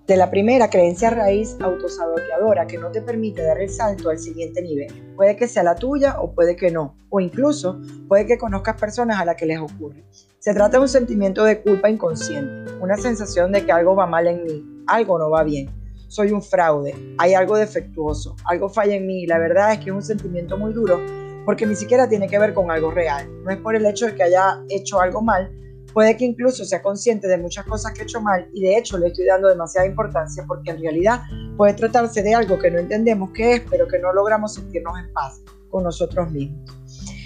de 0.06 0.16
la 0.16 0.30
primera 0.30 0.70
creencia 0.70 1.10
raíz 1.10 1.58
autosaboteadora 1.60 2.68
que 2.68 2.78
no 2.78 2.92
te 2.92 3.02
permite 3.02 3.42
dar 3.42 3.60
el 3.60 3.72
salto 3.72 4.12
al 4.12 4.20
siguiente 4.20 4.62
nivel. 4.62 5.16
Puede 5.16 5.36
que 5.36 5.48
sea 5.48 5.64
la 5.64 5.74
tuya 5.74 6.22
o 6.22 6.34
puede 6.36 6.56
que 6.56 6.70
no, 6.70 6.96
o 7.10 7.20
incluso 7.20 7.82
puede 8.08 8.28
que 8.28 8.38
conozcas 8.38 8.80
personas 8.80 9.20
a 9.20 9.26
las 9.26 9.38
que 9.38 9.48
les 9.48 9.58
ocurre. 9.58 10.06
Se 10.38 10.54
trata 10.54 10.78
de 10.78 10.84
un 10.84 10.88
sentimiento 10.88 11.44
de 11.46 11.64
culpa 11.64 11.90
inconsciente, 11.90 12.72
una 12.80 12.96
sensación 12.96 13.52
de 13.52 13.66
que 13.66 13.72
algo 13.72 13.96
va 13.96 14.06
mal 14.06 14.28
en 14.28 14.44
mí, 14.44 14.64
algo 14.86 15.18
no 15.18 15.32
va 15.32 15.42
bien, 15.42 15.72
soy 16.08 16.32
un 16.32 16.44
fraude, 16.44 16.94
hay 17.18 17.34
algo 17.34 17.58
defectuoso, 17.58 18.36
algo 18.46 18.70
falla 18.70 18.94
en 18.94 19.08
mí. 19.08 19.26
La 19.26 19.40
verdad 19.40 19.74
es 19.74 19.80
que 19.80 19.90
es 19.90 19.96
un 19.96 20.04
sentimiento 20.04 20.60
muy 20.60 20.74
duro 20.74 21.00
porque 21.44 21.66
ni 21.66 21.76
siquiera 21.76 22.08
tiene 22.08 22.28
que 22.28 22.38
ver 22.38 22.54
con 22.54 22.70
algo 22.70 22.92
real. 22.92 23.28
No 23.44 23.50
es 23.50 23.58
por 23.58 23.76
el 23.76 23.84
hecho 23.88 24.06
de 24.06 24.14
que 24.14 24.22
haya 24.22 24.62
hecho 24.70 25.02
algo 25.02 25.24
mal, 25.24 25.52
Puede 25.94 26.16
que 26.18 26.26
incluso 26.26 26.66
sea 26.66 26.82
consciente 26.82 27.28
de 27.28 27.38
muchas 27.38 27.66
cosas 27.66 27.94
que 27.94 28.02
he 28.02 28.04
hecho 28.04 28.22
mal 28.22 28.48
y 28.54 28.62
de 28.62 28.78
hecho 28.78 28.98
le 28.98 29.08
estoy 29.08 29.26
dando 29.26 29.48
demasiada 29.48 29.88
importancia 29.88 30.44
porque 30.48 30.72
en 30.72 30.80
realidad 30.80 31.22
puede 31.58 31.74
tratarse 31.74 32.22
de 32.22 32.36
algo 32.36 32.60
que 32.60 32.70
no 32.70 32.80
entendemos 32.80 33.32
qué 33.34 33.54
es, 33.56 33.62
pero 33.70 33.88
que 33.88 34.00
no 34.00 34.14
logramos 34.14 34.54
sentirnos 34.54 34.98
en 35.00 35.12
paz 35.14 35.42
con 35.70 35.84
nosotros 35.84 36.32
mismos. 36.32 36.62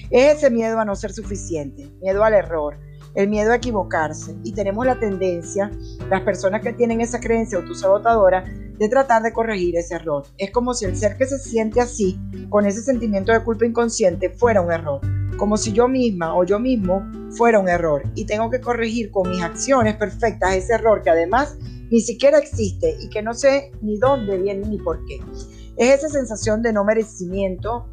Es 0.10 0.38
ese 0.38 0.50
miedo 0.50 0.80
a 0.80 0.86
no 0.86 0.96
ser 0.96 1.12
suficiente, 1.12 1.92
miedo 2.02 2.24
al 2.24 2.34
error, 2.34 2.78
el 3.16 3.30
miedo 3.30 3.52
a 3.52 3.56
equivocarse 3.56 4.36
y 4.44 4.54
tenemos 4.54 4.86
la 4.86 5.00
tendencia, 5.00 5.72
las 6.10 6.22
personas 6.22 6.62
que 6.62 6.74
tienen 6.74 7.02
esa 7.02 7.20
creencia 7.20 7.58
autosabotadora, 7.58 8.44
de 8.44 8.90
tratar 8.90 9.22
de 9.22 9.34
corregir 9.34 9.78
ese 9.78 9.96
error. 9.96 10.26
Es 10.38 10.52
como 10.52 10.74
si 10.74 10.86
el 10.86 10.96
ser 10.96 11.16
que 11.18 11.28
se 11.28 11.38
siente 11.38 11.80
así, 11.80 12.20
con 12.50 12.66
ese 12.66 12.82
sentimiento 12.82 13.32
de 13.32 13.44
culpa 13.44 13.66
inconsciente, 13.66 14.30
fuera 14.30 14.62
un 14.62 14.72
error 14.72 15.02
como 15.44 15.58
si 15.58 15.74
yo 15.74 15.90
misma 15.90 16.34
o 16.38 16.46
yo 16.46 16.58
mismo 16.58 17.06
fuera 17.32 17.60
un 17.60 17.68
error 17.68 18.02
y 18.16 18.24
tengo 18.24 18.50
que 18.50 18.62
corregir 18.62 19.12
con 19.12 19.30
mis 19.30 19.44
acciones 19.44 19.98
perfectas 19.98 20.56
ese 20.56 20.76
error 20.76 21.02
que 21.02 21.10
además 21.10 21.58
ni 21.92 22.00
siquiera 22.00 22.38
existe 22.38 22.96
y 23.02 23.10
que 23.10 23.22
no 23.22 23.34
sé 23.34 23.74
ni 23.82 23.98
dónde 23.98 24.38
viene 24.38 24.66
ni 24.66 24.78
por 24.78 25.04
qué. 25.06 25.20
Es 25.76 25.96
esa 25.96 26.08
sensación 26.08 26.62
de 26.62 26.72
no 26.72 26.86
merecimiento, 26.86 27.90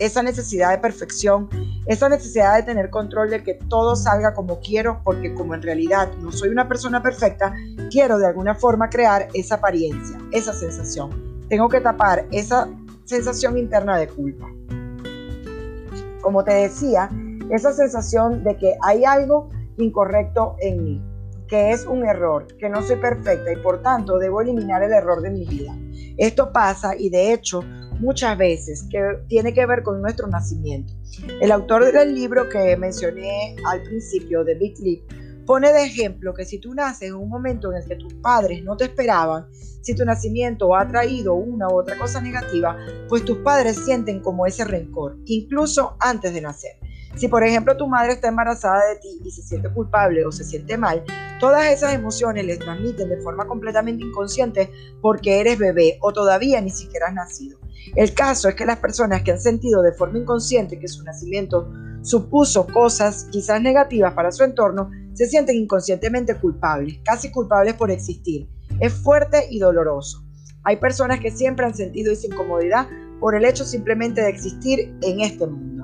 esa 0.00 0.24
necesidad 0.24 0.72
de 0.72 0.78
perfección, 0.78 1.48
esa 1.86 2.08
necesidad 2.08 2.56
de 2.56 2.64
tener 2.64 2.90
control 2.90 3.30
de 3.30 3.44
que 3.44 3.54
todo 3.54 3.94
salga 3.94 4.34
como 4.34 4.58
quiero, 4.58 5.00
porque 5.04 5.32
como 5.32 5.54
en 5.54 5.62
realidad 5.62 6.10
no 6.20 6.32
soy 6.32 6.48
una 6.48 6.66
persona 6.66 7.00
perfecta, 7.00 7.54
quiero 7.88 8.18
de 8.18 8.26
alguna 8.26 8.56
forma 8.56 8.90
crear 8.90 9.28
esa 9.32 9.54
apariencia, 9.54 10.18
esa 10.32 10.52
sensación. 10.52 11.38
Tengo 11.48 11.68
que 11.68 11.80
tapar 11.80 12.26
esa 12.32 12.68
sensación 13.04 13.56
interna 13.58 13.96
de 13.96 14.08
culpa 14.08 14.48
como 16.22 16.44
te 16.44 16.52
decía, 16.52 17.10
esa 17.50 17.72
sensación 17.72 18.44
de 18.44 18.56
que 18.56 18.74
hay 18.82 19.04
algo 19.04 19.50
incorrecto 19.76 20.56
en 20.60 20.84
mí, 20.84 21.02
que 21.48 21.70
es 21.70 21.86
un 21.86 22.04
error, 22.06 22.46
que 22.58 22.68
no 22.68 22.82
soy 22.82 22.96
perfecta 22.96 23.52
y 23.52 23.56
por 23.56 23.82
tanto 23.82 24.18
debo 24.18 24.40
eliminar 24.40 24.82
el 24.82 24.92
error 24.92 25.20
de 25.20 25.30
mi 25.30 25.44
vida. 25.44 25.76
Esto 26.16 26.52
pasa 26.52 26.94
y 26.96 27.10
de 27.10 27.32
hecho 27.32 27.62
muchas 27.98 28.36
veces 28.38 28.86
que 28.90 29.00
tiene 29.28 29.52
que 29.52 29.66
ver 29.66 29.82
con 29.82 30.00
nuestro 30.00 30.26
nacimiento. 30.26 30.92
El 31.40 31.52
autor 31.52 31.92
del 31.92 32.14
libro 32.14 32.48
que 32.48 32.76
mencioné 32.76 33.56
al 33.66 33.82
principio 33.82 34.44
de 34.44 34.54
Big 34.54 34.78
Leap 34.80 35.19
pone 35.50 35.72
de 35.72 35.82
ejemplo 35.82 36.32
que 36.32 36.44
si 36.44 36.60
tú 36.60 36.74
naces 36.74 37.08
en 37.08 37.16
un 37.16 37.28
momento 37.28 37.72
en 37.72 37.78
el 37.78 37.84
que 37.84 37.96
tus 37.96 38.14
padres 38.14 38.62
no 38.62 38.76
te 38.76 38.84
esperaban, 38.84 39.48
si 39.82 39.96
tu 39.96 40.04
nacimiento 40.04 40.76
ha 40.76 40.86
traído 40.86 41.34
una 41.34 41.66
u 41.66 41.72
otra 41.72 41.98
cosa 41.98 42.20
negativa, 42.20 42.78
pues 43.08 43.24
tus 43.24 43.38
padres 43.38 43.76
sienten 43.84 44.20
como 44.20 44.46
ese 44.46 44.64
rencor, 44.64 45.18
incluso 45.24 45.96
antes 45.98 46.32
de 46.34 46.40
nacer. 46.40 46.79
Si 47.16 47.28
por 47.28 47.42
ejemplo 47.42 47.76
tu 47.76 47.86
madre 47.86 48.12
está 48.12 48.28
embarazada 48.28 48.80
de 48.88 48.96
ti 48.96 49.20
y 49.24 49.30
se 49.30 49.42
siente 49.42 49.68
culpable 49.68 50.24
o 50.24 50.32
se 50.32 50.44
siente 50.44 50.78
mal, 50.78 51.04
todas 51.38 51.66
esas 51.66 51.94
emociones 51.94 52.46
les 52.46 52.58
transmiten 52.58 53.08
de 53.08 53.20
forma 53.20 53.46
completamente 53.46 54.04
inconsciente 54.04 54.70
porque 55.02 55.40
eres 55.40 55.58
bebé 55.58 55.98
o 56.00 56.12
todavía 56.12 56.60
ni 56.60 56.70
siquiera 56.70 57.08
has 57.08 57.14
nacido. 57.14 57.58
El 57.96 58.14
caso 58.14 58.48
es 58.48 58.54
que 58.54 58.66
las 58.66 58.78
personas 58.78 59.22
que 59.22 59.32
han 59.32 59.40
sentido 59.40 59.82
de 59.82 59.92
forma 59.92 60.18
inconsciente 60.18 60.78
que 60.78 60.88
su 60.88 61.02
nacimiento 61.02 61.70
supuso 62.02 62.66
cosas 62.66 63.26
quizás 63.30 63.60
negativas 63.60 64.14
para 64.14 64.32
su 64.32 64.44
entorno, 64.44 64.90
se 65.14 65.26
sienten 65.26 65.56
inconscientemente 65.56 66.34
culpables, 66.36 66.98
casi 67.04 67.30
culpables 67.30 67.74
por 67.74 67.90
existir. 67.90 68.48
Es 68.78 68.92
fuerte 68.92 69.46
y 69.50 69.58
doloroso. 69.58 70.24
Hay 70.62 70.76
personas 70.76 71.20
que 71.20 71.30
siempre 71.30 71.66
han 71.66 71.74
sentido 71.74 72.12
esa 72.12 72.26
incomodidad 72.26 72.86
por 73.18 73.34
el 73.34 73.44
hecho 73.44 73.64
simplemente 73.64 74.22
de 74.22 74.30
existir 74.30 74.94
en 75.02 75.20
este 75.20 75.46
mundo. 75.46 75.79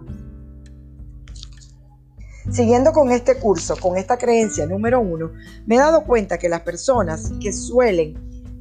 Siguiendo 2.50 2.92
con 2.92 3.10
este 3.10 3.38
curso, 3.38 3.76
con 3.76 3.96
esta 3.96 4.16
creencia 4.16 4.66
número 4.66 5.00
uno, 5.00 5.32
me 5.66 5.74
he 5.74 5.78
dado 5.78 6.04
cuenta 6.04 6.38
que 6.38 6.48
las 6.48 6.60
personas 6.60 7.32
que 7.40 7.52
suelen 7.52 8.14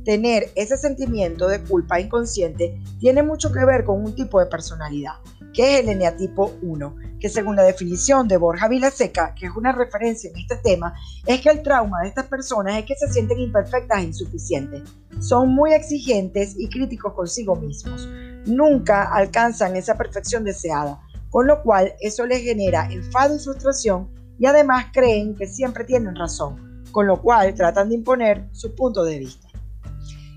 tener 0.04 0.52
ese 0.56 0.78
sentimiento 0.78 1.48
de 1.48 1.62
culpa 1.62 2.00
inconsciente 2.00 2.80
tiene 3.00 3.24
mucho 3.24 3.52
que 3.52 3.64
ver 3.64 3.84
con 3.86 4.04
un 4.04 4.16
tipo 4.16 4.40
de 4.40 4.48
personalidad, 4.48 5.14
que 5.54 5.76
es 5.76 5.82
el 5.82 5.90
eneatipo 5.90 6.52
1, 6.62 6.96
que 7.20 7.30
según 7.30 7.56
la 7.56 7.64
definición 7.64 8.28
de 8.28 8.38
Borja 8.38 8.68
Vilaseca, 8.68 9.34
que 9.36 9.46
es 9.46 9.56
una 9.56 9.72
referencia 9.72 10.30
en 10.30 10.38
este 10.38 10.58
tema, 10.58 10.94
es 11.26 11.42
que 11.42 11.50
el 11.50 11.64
trauma 11.64 12.02
de 12.02 12.10
estas 12.10 12.26
personas 12.26 12.78
es 12.78 12.86
que 12.86 12.96
se 12.96 13.12
sienten 13.12 13.40
imperfectas 13.40 14.00
e 14.00 14.04
insuficientes. 14.04 14.82
Son 15.20 15.50
muy 15.50 15.74
exigentes 15.74 16.56
y 16.58 16.70
críticos 16.70 17.14
consigo 17.14 17.56
mismos. 17.56 18.08
Nunca 18.46 19.12
alcanzan 19.14 19.76
esa 19.76 19.96
perfección 19.96 20.44
deseada, 20.44 21.00
con 21.36 21.48
lo 21.48 21.62
cual 21.64 21.94
eso 22.00 22.26
les 22.26 22.44
genera 22.44 22.88
enfado 22.90 23.36
y 23.36 23.40
frustración 23.40 24.10
y 24.40 24.46
además 24.46 24.86
creen 24.94 25.36
que 25.36 25.48
siempre 25.48 25.84
tienen 25.84 26.16
razón, 26.16 26.86
con 26.94 27.08
lo 27.08 27.22
cual 27.22 27.54
tratan 27.54 27.90
de 27.90 27.96
imponer 27.96 28.48
su 28.54 28.74
punto 28.74 29.04
de 29.04 29.20
vista. 29.20 29.50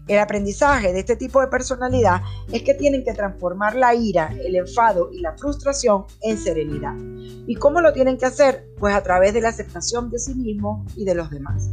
El 0.09 0.19
aprendizaje 0.19 0.93
de 0.93 0.99
este 0.99 1.15
tipo 1.15 1.41
de 1.41 1.47
personalidad 1.47 2.23
es 2.53 2.65
que 2.65 2.75
tienen 2.75 3.05
que 3.05 3.15
transformar 3.15 3.77
la 3.77 3.95
ira, 3.95 4.35
el 4.45 4.57
enfado 4.57 5.11
y 5.13 5.21
la 5.21 5.39
frustración 5.39 6.05
en 6.23 6.37
serenidad. 6.37 6.97
¿Y 7.47 7.55
cómo 7.55 7.81
lo 7.81 7.93
tienen 7.93 8.19
que 8.19 8.27
hacer? 8.27 8.67
Pues 8.81 8.93
a 8.93 9.03
través 9.05 9.33
de 9.35 9.41
la 9.41 9.51
aceptación 9.51 10.11
de 10.11 10.19
sí 10.19 10.35
mismo 10.35 10.85
y 10.97 11.05
de 11.05 11.15
los 11.15 11.31
demás. 11.31 11.71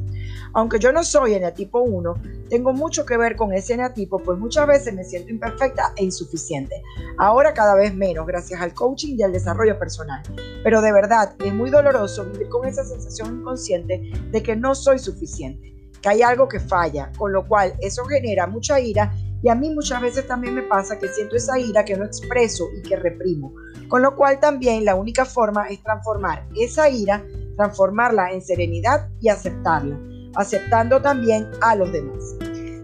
Aunque 0.55 0.79
yo 0.79 0.91
no 0.91 1.03
soy 1.03 1.35
eneatipo 1.35 1.81
1, 1.81 2.15
tengo 2.49 2.73
mucho 2.73 3.05
que 3.05 3.17
ver 3.17 3.35
con 3.35 3.53
ese 3.53 3.73
eneatipo, 3.73 4.19
pues 4.19 4.39
muchas 4.39 4.65
veces 4.65 4.93
me 4.93 5.03
siento 5.03 5.29
imperfecta 5.29 5.93
e 5.95 6.03
insuficiente. 6.03 6.81
Ahora 7.17 7.53
cada 7.53 7.75
vez 7.75 7.93
menos, 7.93 8.25
gracias 8.25 8.59
al 8.61 8.73
coaching 8.73 9.17
y 9.17 9.23
al 9.23 9.33
desarrollo 9.33 9.77
personal. 9.77 10.23
Pero 10.63 10.81
de 10.81 10.91
verdad 10.91 11.35
es 11.43 11.53
muy 11.53 11.69
doloroso 11.69 12.25
vivir 12.25 12.49
con 12.49 12.65
esa 12.65 12.83
sensación 12.83 13.39
inconsciente 13.39 14.11
de 14.31 14.41
que 14.41 14.55
no 14.55 14.73
soy 14.73 14.97
suficiente 14.97 15.75
hay 16.07 16.21
algo 16.21 16.47
que 16.47 16.59
falla, 16.59 17.11
con 17.17 17.31
lo 17.31 17.47
cual 17.47 17.73
eso 17.79 18.05
genera 18.05 18.47
mucha 18.47 18.79
ira 18.79 19.13
y 19.41 19.49
a 19.49 19.55
mí 19.55 19.69
muchas 19.73 20.01
veces 20.01 20.27
también 20.27 20.55
me 20.55 20.63
pasa 20.63 20.97
que 20.97 21.07
siento 21.07 21.35
esa 21.35 21.59
ira 21.59 21.85
que 21.85 21.97
no 21.97 22.05
expreso 22.05 22.67
y 22.77 22.81
que 22.81 22.95
reprimo, 22.95 23.53
con 23.87 24.01
lo 24.01 24.15
cual 24.15 24.39
también 24.39 24.85
la 24.85 24.95
única 24.95 25.25
forma 25.25 25.67
es 25.67 25.81
transformar 25.83 26.47
esa 26.55 26.89
ira, 26.89 27.23
transformarla 27.55 28.31
en 28.31 28.41
serenidad 28.41 29.09
y 29.19 29.29
aceptarla, 29.29 29.99
aceptando 30.35 31.01
también 31.01 31.47
a 31.61 31.75
los 31.75 31.91
demás. 31.91 32.35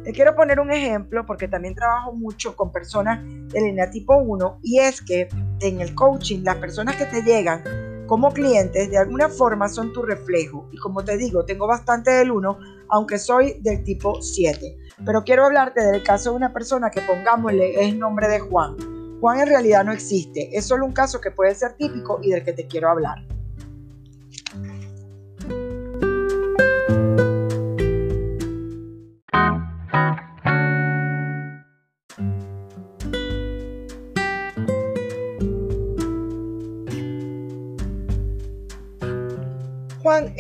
Te 0.04 0.14
quiero 0.14 0.36
poner 0.36 0.60
un 0.60 0.72
ejemplo 0.72 1.26
porque 1.26 1.48
también 1.48 1.76
trabajo 1.76 2.14
mucho 2.14 2.56
con 2.56 2.72
personas 2.72 3.24
del 3.50 3.90
tipo 3.92 4.18
1 4.18 4.60
y 4.64 4.80
es 4.80 5.02
que 5.02 5.30
en 5.60 5.80
el 5.80 5.94
coaching 5.94 6.44
las 6.44 6.56
personas 6.56 6.96
que 6.96 7.06
te 7.06 7.22
llegan 7.22 7.64
como 8.08 8.34
clientes 8.34 8.90
de 8.90 8.98
alguna 8.98 9.30
forma 9.30 9.70
son 9.70 9.94
tu 9.94 10.02
reflejo. 10.02 10.68
Y 10.72 10.78
como 10.78 11.04
te 11.04 11.18
digo, 11.18 11.46
tengo 11.46 11.68
bastante 11.68 12.12
del 12.12 12.32
1, 12.32 12.58
aunque 12.90 13.18
soy 13.20 13.60
del 13.62 13.84
tipo 13.84 14.22
7. 14.22 14.78
Pero 15.06 15.24
quiero 15.24 15.46
hablarte 15.46 15.82
del 15.82 16.04
caso 16.04 16.32
de 16.32 16.36
una 16.36 16.52
persona 16.52 16.90
que 16.90 17.02
pongámosle 17.02 17.88
es 17.88 17.96
nombre 17.96 18.28
de 18.28 18.40
Juan. 18.40 18.76
Juan 19.22 19.40
en 19.40 19.48
realidad 19.48 19.86
no 19.86 19.92
existe, 19.92 20.50
es 20.52 20.66
solo 20.66 20.86
un 20.88 20.94
caso 20.94 21.22
que 21.22 21.32
puede 21.32 21.54
ser 21.54 21.74
típico 21.74 22.20
y 22.24 22.32
del 22.32 22.44
que 22.44 22.54
te 22.54 22.68
quiero 22.68 22.90
hablar. 22.90 23.20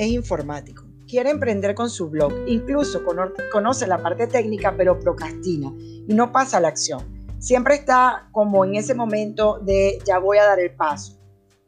Es 0.05 0.11
informático, 0.11 0.83
quiere 1.07 1.29
emprender 1.29 1.75
con 1.75 1.89
su 1.89 2.09
blog, 2.09 2.33
incluso 2.47 3.01
conoce 3.51 3.87
la 3.87 4.01
parte 4.01 4.27
técnica 4.27 4.73
pero 4.75 4.99
procrastina 4.99 5.71
y 5.77 6.13
no 6.13 6.31
pasa 6.31 6.57
a 6.57 6.61
la 6.61 6.69
acción. 6.69 7.01
Siempre 7.39 7.75
está 7.75 8.29
como 8.31 8.65
en 8.65 8.75
ese 8.75 8.93
momento 8.93 9.59
de 9.59 9.99
ya 10.05 10.19
voy 10.19 10.37
a 10.37 10.45
dar 10.45 10.59
el 10.59 10.75
paso. 10.75 11.17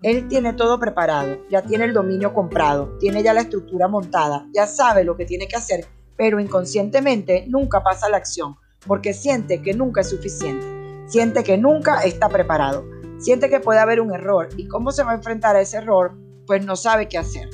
Él 0.02 0.28
tiene 0.28 0.54
todo 0.54 0.80
preparado, 0.80 1.38
ya 1.50 1.62
tiene 1.62 1.86
el 1.86 1.94
dominio 1.94 2.34
comprado, 2.34 2.98
tiene 3.00 3.24
ya 3.24 3.34
la 3.34 3.42
estructura 3.42 3.88
montada, 3.88 4.48
ya 4.54 4.68
sabe 4.68 5.04
lo 5.04 5.16
que 5.16 5.26
tiene 5.26 5.48
que 5.48 5.56
hacer, 5.56 5.86
pero 6.18 6.40
inconscientemente 6.40 7.46
nunca 7.48 7.84
pasa 7.84 8.08
a 8.08 8.10
la 8.10 8.18
acción 8.18 8.56
porque 8.86 9.14
siente 9.14 9.62
que 9.62 9.74
nunca 9.74 10.02
es 10.02 10.10
suficiente, 10.10 10.66
siente 11.08 11.44
que 11.44 11.58
nunca 11.58 12.04
está 12.04 12.30
preparado, 12.30 12.86
siente 13.18 13.50
que 13.50 13.60
puede 13.60 13.80
haber 13.80 14.02
un 14.02 14.14
error 14.14 14.50
y 14.58 14.68
cómo 14.68 14.92
se 14.92 15.04
va 15.04 15.12
a 15.12 15.16
enfrentar 15.16 15.56
a 15.56 15.62
ese 15.62 15.78
error, 15.78 16.18
pues 16.46 16.66
no 16.66 16.76
sabe 16.76 17.08
qué 17.08 17.18
hacer. 17.18 17.50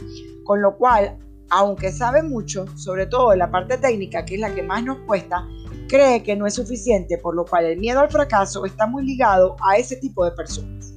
Con 0.49 0.63
lo 0.63 0.77
cual, 0.77 1.15
aunque 1.51 1.91
sabe 1.91 2.23
mucho, 2.23 2.65
sobre 2.75 3.05
todo 3.05 3.33
en 3.33 3.37
la 3.37 3.51
parte 3.51 3.77
técnica, 3.77 4.25
que 4.25 4.33
es 4.33 4.41
la 4.41 4.51
que 4.55 4.63
más 4.63 4.83
nos 4.83 4.97
cuesta, 5.05 5.47
cree 5.87 6.23
que 6.23 6.35
no 6.35 6.47
es 6.47 6.55
suficiente, 6.55 7.19
por 7.19 7.35
lo 7.35 7.45
cual 7.45 7.65
el 7.65 7.77
miedo 7.77 7.99
al 7.99 8.09
fracaso 8.09 8.65
está 8.65 8.87
muy 8.87 9.05
ligado 9.05 9.55
a 9.63 9.77
ese 9.77 9.97
tipo 9.97 10.25
de 10.25 10.31
personas. 10.31 10.95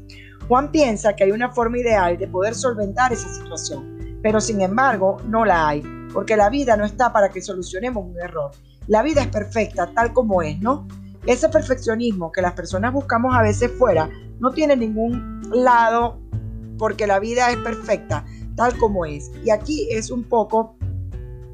Juan 0.48 0.72
piensa 0.72 1.14
que 1.14 1.24
hay 1.24 1.32
una 1.32 1.50
forma 1.50 1.76
ideal 1.76 2.16
de 2.16 2.28
poder 2.28 2.54
solventar 2.54 3.12
esa 3.12 3.28
situación, 3.28 4.18
pero 4.22 4.40
sin 4.40 4.62
embargo 4.62 5.18
no 5.26 5.44
la 5.44 5.68
hay, 5.68 5.82
porque 6.14 6.34
la 6.34 6.48
vida 6.48 6.74
no 6.78 6.86
está 6.86 7.12
para 7.12 7.28
que 7.28 7.42
solucionemos 7.42 8.06
un 8.06 8.18
error. 8.22 8.52
La 8.86 9.02
vida 9.02 9.20
es 9.20 9.28
perfecta 9.28 9.92
tal 9.92 10.14
como 10.14 10.40
es, 10.40 10.58
¿no? 10.62 10.88
Ese 11.26 11.50
perfeccionismo 11.50 12.32
que 12.32 12.40
las 12.40 12.54
personas 12.54 12.94
buscamos 12.94 13.34
a 13.36 13.42
veces 13.42 13.70
fuera 13.72 14.08
no 14.40 14.50
tiene 14.52 14.76
ningún 14.76 15.42
lado 15.52 16.22
porque 16.78 17.06
la 17.06 17.20
vida 17.20 17.50
es 17.50 17.58
perfecta, 17.58 18.24
tal 18.56 18.76
como 18.78 19.04
es. 19.04 19.30
Y 19.44 19.50
aquí 19.50 19.88
es 19.90 20.10
un 20.10 20.24
poco 20.24 20.76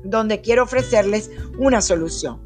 donde 0.05 0.41
quiero 0.41 0.65
ofrecerles 0.65 1.31
una 1.59 1.81
solución. 1.81 2.41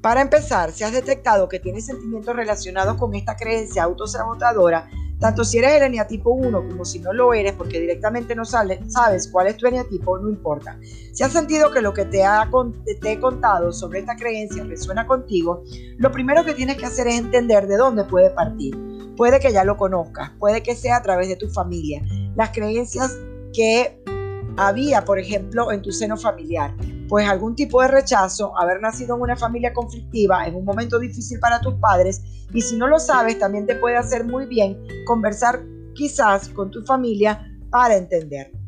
Para 0.00 0.20
empezar, 0.20 0.72
si 0.72 0.82
has 0.82 0.92
detectado 0.92 1.48
que 1.48 1.60
tienes 1.60 1.86
sentimientos 1.86 2.34
relacionados 2.34 2.96
con 2.96 3.14
esta 3.14 3.36
creencia 3.36 3.84
autosabotadora, 3.84 4.88
tanto 5.20 5.44
si 5.44 5.58
eres 5.58 5.74
el 5.74 5.84
eneatipo 5.84 6.30
1 6.30 6.68
como 6.68 6.84
si 6.84 6.98
no 6.98 7.12
lo 7.12 7.32
eres, 7.32 7.52
porque 7.52 7.78
directamente 7.78 8.34
no 8.34 8.44
sabes 8.44 9.28
cuál 9.30 9.46
es 9.46 9.56
tu 9.56 9.68
eneatipo, 9.68 10.18
no 10.18 10.28
importa. 10.28 10.76
Si 11.12 11.22
has 11.22 11.30
sentido 11.30 11.70
que 11.70 11.80
lo 11.80 11.94
que 11.94 12.04
te, 12.04 12.24
ha, 12.24 12.50
te 13.00 13.12
he 13.12 13.20
contado 13.20 13.72
sobre 13.72 14.00
esta 14.00 14.16
creencia 14.16 14.64
resuena 14.64 15.06
contigo, 15.06 15.62
lo 15.98 16.10
primero 16.10 16.44
que 16.44 16.54
tienes 16.54 16.76
que 16.76 16.86
hacer 16.86 17.06
es 17.06 17.20
entender 17.20 17.68
de 17.68 17.76
dónde 17.76 18.02
puede 18.02 18.30
partir. 18.30 18.76
Puede 19.16 19.38
que 19.38 19.52
ya 19.52 19.62
lo 19.62 19.76
conozcas, 19.76 20.32
puede 20.40 20.64
que 20.64 20.74
sea 20.74 20.96
a 20.96 21.02
través 21.02 21.28
de 21.28 21.36
tu 21.36 21.48
familia, 21.48 22.02
las 22.36 22.50
creencias 22.50 23.16
que 23.52 24.02
había, 24.56 25.04
por 25.04 25.18
ejemplo, 25.18 25.72
en 25.72 25.82
tu 25.82 25.92
seno 25.92 26.16
familiar. 26.16 26.74
Pues 27.08 27.28
algún 27.28 27.54
tipo 27.54 27.82
de 27.82 27.88
rechazo, 27.88 28.58
haber 28.58 28.80
nacido 28.80 29.16
en 29.16 29.22
una 29.22 29.36
familia 29.36 29.72
conflictiva, 29.72 30.46
en 30.46 30.54
un 30.54 30.64
momento 30.64 30.98
difícil 30.98 31.38
para 31.40 31.60
tus 31.60 31.74
padres, 31.74 32.22
y 32.52 32.60
si 32.60 32.76
no 32.76 32.86
lo 32.86 32.98
sabes, 32.98 33.38
también 33.38 33.66
te 33.66 33.76
puede 33.76 33.96
hacer 33.96 34.24
muy 34.24 34.46
bien 34.46 34.78
conversar 35.06 35.62
quizás 35.94 36.48
con 36.48 36.70
tu 36.70 36.82
familia 36.82 37.50
para 37.70 37.96
entenderlo. 37.96 38.58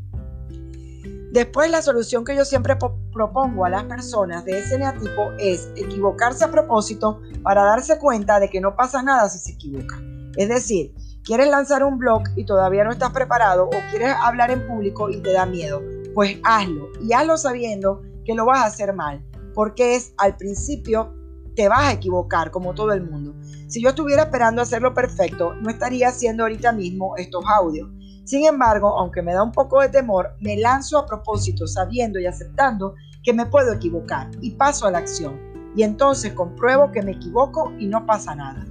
Después 1.33 1.70
la 1.70 1.83
solución 1.83 2.24
que 2.24 2.37
yo 2.37 2.44
siempre 2.44 2.77
propongo 3.12 3.64
a 3.64 3.68
las 3.68 3.85
personas 3.85 4.44
de 4.44 4.59
ese 4.61 4.79
neatipo 4.79 5.33
es 5.38 5.68
equivocarse 5.74 6.44
a 6.44 6.50
propósito 6.50 7.20
para 7.42 7.64
darse 7.64 7.98
cuenta 7.98 8.38
de 8.38 8.48
que 8.48 8.61
no 8.61 8.77
pasa 8.77 9.03
nada 9.03 9.29
si 9.29 9.38
se 9.38 9.53
equivoca. 9.53 10.00
Es 10.37 10.48
decir, 10.48 10.94
¿Quieres 11.24 11.48
lanzar 11.48 11.82
un 11.82 11.96
blog 11.96 12.22
y 12.37 12.44
todavía 12.44 12.84
no 12.84 12.92
estás 12.92 13.10
preparado 13.10 13.64
o 13.64 13.90
quieres 13.90 14.14
hablar 14.20 14.50
en 14.50 14.66
público 14.66 15.08
y 15.08 15.22
te 15.22 15.32
da 15.32 15.46
miedo? 15.46 15.80
Pues 16.14 16.37
hazlo 16.44 16.90
y 17.00 17.14
hazlo 17.14 17.38
sabiendo 17.38 18.02
que 18.26 18.34
lo 18.34 18.44
vas 18.44 18.58
a 18.58 18.66
hacer 18.66 18.92
mal, 18.92 19.24
porque 19.54 19.94
es 19.94 20.12
al 20.18 20.37
principio 20.37 21.14
te 21.56 21.66
vas 21.66 21.84
a 21.84 21.92
equivocar 21.92 22.50
como 22.50 22.74
todo 22.74 22.92
el 22.92 23.08
mundo. 23.08 23.34
Si 23.68 23.82
yo 23.82 23.88
estuviera 23.88 24.24
esperando 24.24 24.60
hacerlo 24.60 24.92
perfecto, 24.92 25.54
no 25.54 25.70
estaría 25.70 26.08
haciendo 26.08 26.42
ahorita 26.42 26.72
mismo 26.72 27.16
estos 27.16 27.42
audios. 27.46 27.88
Sin 28.24 28.44
embargo, 28.44 28.98
aunque 28.98 29.22
me 29.22 29.32
da 29.32 29.42
un 29.42 29.52
poco 29.52 29.80
de 29.80 29.88
temor, 29.88 30.34
me 30.40 30.58
lanzo 30.58 30.98
a 30.98 31.06
propósito 31.06 31.66
sabiendo 31.66 32.20
y 32.20 32.26
aceptando 32.26 32.96
que 33.22 33.32
me 33.32 33.46
puedo 33.46 33.72
equivocar 33.72 34.30
y 34.42 34.50
paso 34.50 34.87
a 34.87 34.90
la 34.90 34.98
acción. 34.98 35.40
Y 35.74 35.84
entonces 35.84 36.34
compruebo 36.34 36.92
que 36.92 37.00
me 37.00 37.12
equivoco 37.12 37.72
y 37.78 37.87
no 37.87 38.04
pasa 38.04 38.34
nada. 38.34 38.66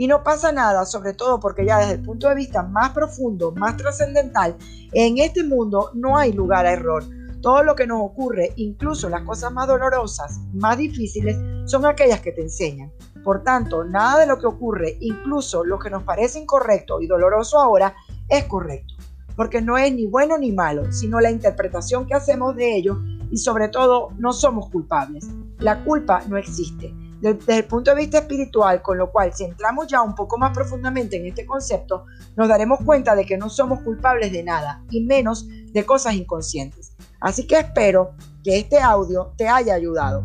Y 0.00 0.06
no 0.06 0.22
pasa 0.22 0.50
nada, 0.50 0.86
sobre 0.86 1.12
todo 1.12 1.38
porque 1.38 1.66
ya 1.66 1.78
desde 1.80 1.96
el 1.96 2.02
punto 2.02 2.26
de 2.26 2.34
vista 2.34 2.62
más 2.62 2.88
profundo, 2.92 3.52
más 3.52 3.76
trascendental, 3.76 4.56
en 4.92 5.18
este 5.18 5.44
mundo 5.44 5.90
no 5.92 6.16
hay 6.16 6.32
lugar 6.32 6.64
a 6.64 6.72
error. 6.72 7.04
Todo 7.42 7.62
lo 7.62 7.74
que 7.74 7.86
nos 7.86 8.00
ocurre, 8.00 8.54
incluso 8.56 9.10
las 9.10 9.20
cosas 9.24 9.52
más 9.52 9.68
dolorosas, 9.68 10.40
más 10.54 10.78
difíciles, 10.78 11.36
son 11.66 11.84
aquellas 11.84 12.22
que 12.22 12.32
te 12.32 12.40
enseñan. 12.40 12.90
Por 13.22 13.42
tanto, 13.42 13.84
nada 13.84 14.20
de 14.20 14.26
lo 14.26 14.38
que 14.38 14.46
ocurre, 14.46 14.96
incluso 15.00 15.66
lo 15.66 15.78
que 15.78 15.90
nos 15.90 16.02
parece 16.02 16.38
incorrecto 16.38 17.02
y 17.02 17.06
doloroso 17.06 17.58
ahora, 17.58 17.94
es 18.30 18.44
correcto. 18.44 18.94
Porque 19.36 19.60
no 19.60 19.76
es 19.76 19.92
ni 19.92 20.06
bueno 20.06 20.38
ni 20.38 20.50
malo, 20.50 20.90
sino 20.92 21.20
la 21.20 21.30
interpretación 21.30 22.06
que 22.06 22.14
hacemos 22.14 22.56
de 22.56 22.74
ello 22.74 22.98
y 23.30 23.36
sobre 23.36 23.68
todo 23.68 24.08
no 24.16 24.32
somos 24.32 24.70
culpables. 24.70 25.28
La 25.58 25.84
culpa 25.84 26.22
no 26.26 26.38
existe 26.38 26.90
desde 27.20 27.58
el 27.58 27.64
punto 27.64 27.90
de 27.90 27.98
vista 27.98 28.18
espiritual, 28.18 28.80
con 28.82 28.96
lo 28.96 29.10
cual 29.10 29.32
si 29.34 29.44
entramos 29.44 29.86
ya 29.86 30.00
un 30.00 30.14
poco 30.14 30.38
más 30.38 30.54
profundamente 30.54 31.16
en 31.16 31.26
este 31.26 31.44
concepto, 31.44 32.06
nos 32.36 32.48
daremos 32.48 32.80
cuenta 32.84 33.14
de 33.14 33.26
que 33.26 33.36
no 33.36 33.50
somos 33.50 33.82
culpables 33.82 34.32
de 34.32 34.42
nada, 34.42 34.82
y 34.90 35.02
menos 35.02 35.46
de 35.48 35.84
cosas 35.84 36.14
inconscientes. 36.14 36.92
Así 37.20 37.46
que 37.46 37.58
espero 37.58 38.12
que 38.42 38.58
este 38.58 38.78
audio 38.78 39.34
te 39.36 39.48
haya 39.48 39.74
ayudado. 39.74 40.24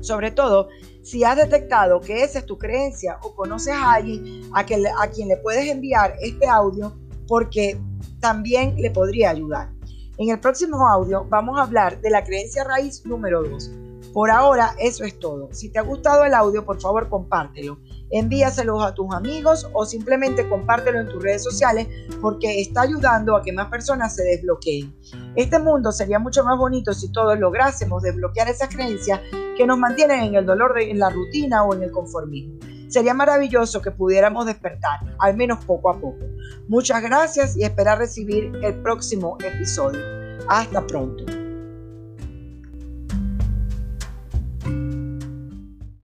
Sobre 0.00 0.30
todo, 0.30 0.68
si 1.02 1.24
has 1.24 1.36
detectado 1.36 2.00
que 2.00 2.22
esa 2.22 2.38
es 2.38 2.46
tu 2.46 2.56
creencia 2.56 3.18
o 3.22 3.34
conoces 3.34 3.74
a 3.74 3.94
alguien 3.94 4.48
a, 4.54 4.60
a 4.60 5.08
quien 5.08 5.28
le 5.28 5.36
puedes 5.38 5.68
enviar 5.68 6.14
este 6.20 6.46
audio, 6.46 6.96
porque 7.26 7.80
también 8.20 8.76
le 8.76 8.92
podría 8.92 9.30
ayudar. 9.30 9.70
En 10.18 10.30
el 10.30 10.38
próximo 10.38 10.86
audio 10.86 11.24
vamos 11.28 11.58
a 11.58 11.62
hablar 11.62 12.00
de 12.00 12.10
la 12.10 12.22
creencia 12.22 12.62
raíz 12.62 13.04
número 13.04 13.42
2 13.42 13.81
por 14.12 14.30
ahora, 14.30 14.74
eso 14.78 15.04
es 15.04 15.18
todo. 15.18 15.48
Si 15.52 15.70
te 15.70 15.78
ha 15.78 15.82
gustado 15.82 16.24
el 16.24 16.34
audio, 16.34 16.64
por 16.64 16.80
favor, 16.80 17.08
compártelo. 17.08 17.78
Envíaselo 18.10 18.82
a 18.82 18.92
tus 18.92 19.14
amigos 19.14 19.68
o 19.72 19.86
simplemente 19.86 20.46
compártelo 20.48 21.00
en 21.00 21.08
tus 21.08 21.22
redes 21.22 21.42
sociales 21.42 21.88
porque 22.20 22.60
está 22.60 22.82
ayudando 22.82 23.34
a 23.34 23.42
que 23.42 23.52
más 23.52 23.68
personas 23.68 24.14
se 24.14 24.22
desbloqueen. 24.22 24.94
Este 25.34 25.58
mundo 25.58 25.92
sería 25.92 26.18
mucho 26.18 26.44
más 26.44 26.58
bonito 26.58 26.92
si 26.92 27.10
todos 27.10 27.38
lográsemos 27.38 28.02
desbloquear 28.02 28.48
esas 28.48 28.68
creencias 28.68 29.20
que 29.56 29.66
nos 29.66 29.78
mantienen 29.78 30.20
en 30.20 30.34
el 30.34 30.44
dolor, 30.44 30.74
de, 30.74 30.90
en 30.90 30.98
la 30.98 31.08
rutina 31.08 31.64
o 31.64 31.74
en 31.74 31.82
el 31.82 31.90
conformismo. 31.90 32.58
Sería 32.88 33.14
maravilloso 33.14 33.80
que 33.80 33.90
pudiéramos 33.90 34.44
despertar, 34.44 35.00
al 35.18 35.34
menos 35.34 35.64
poco 35.64 35.88
a 35.88 35.94
poco. 35.94 36.26
Muchas 36.68 37.02
gracias 37.02 37.56
y 37.56 37.64
esperar 37.64 37.96
recibir 37.96 38.52
el 38.62 38.74
próximo 38.82 39.38
episodio. 39.40 40.02
Hasta 40.48 40.86
pronto. 40.86 41.41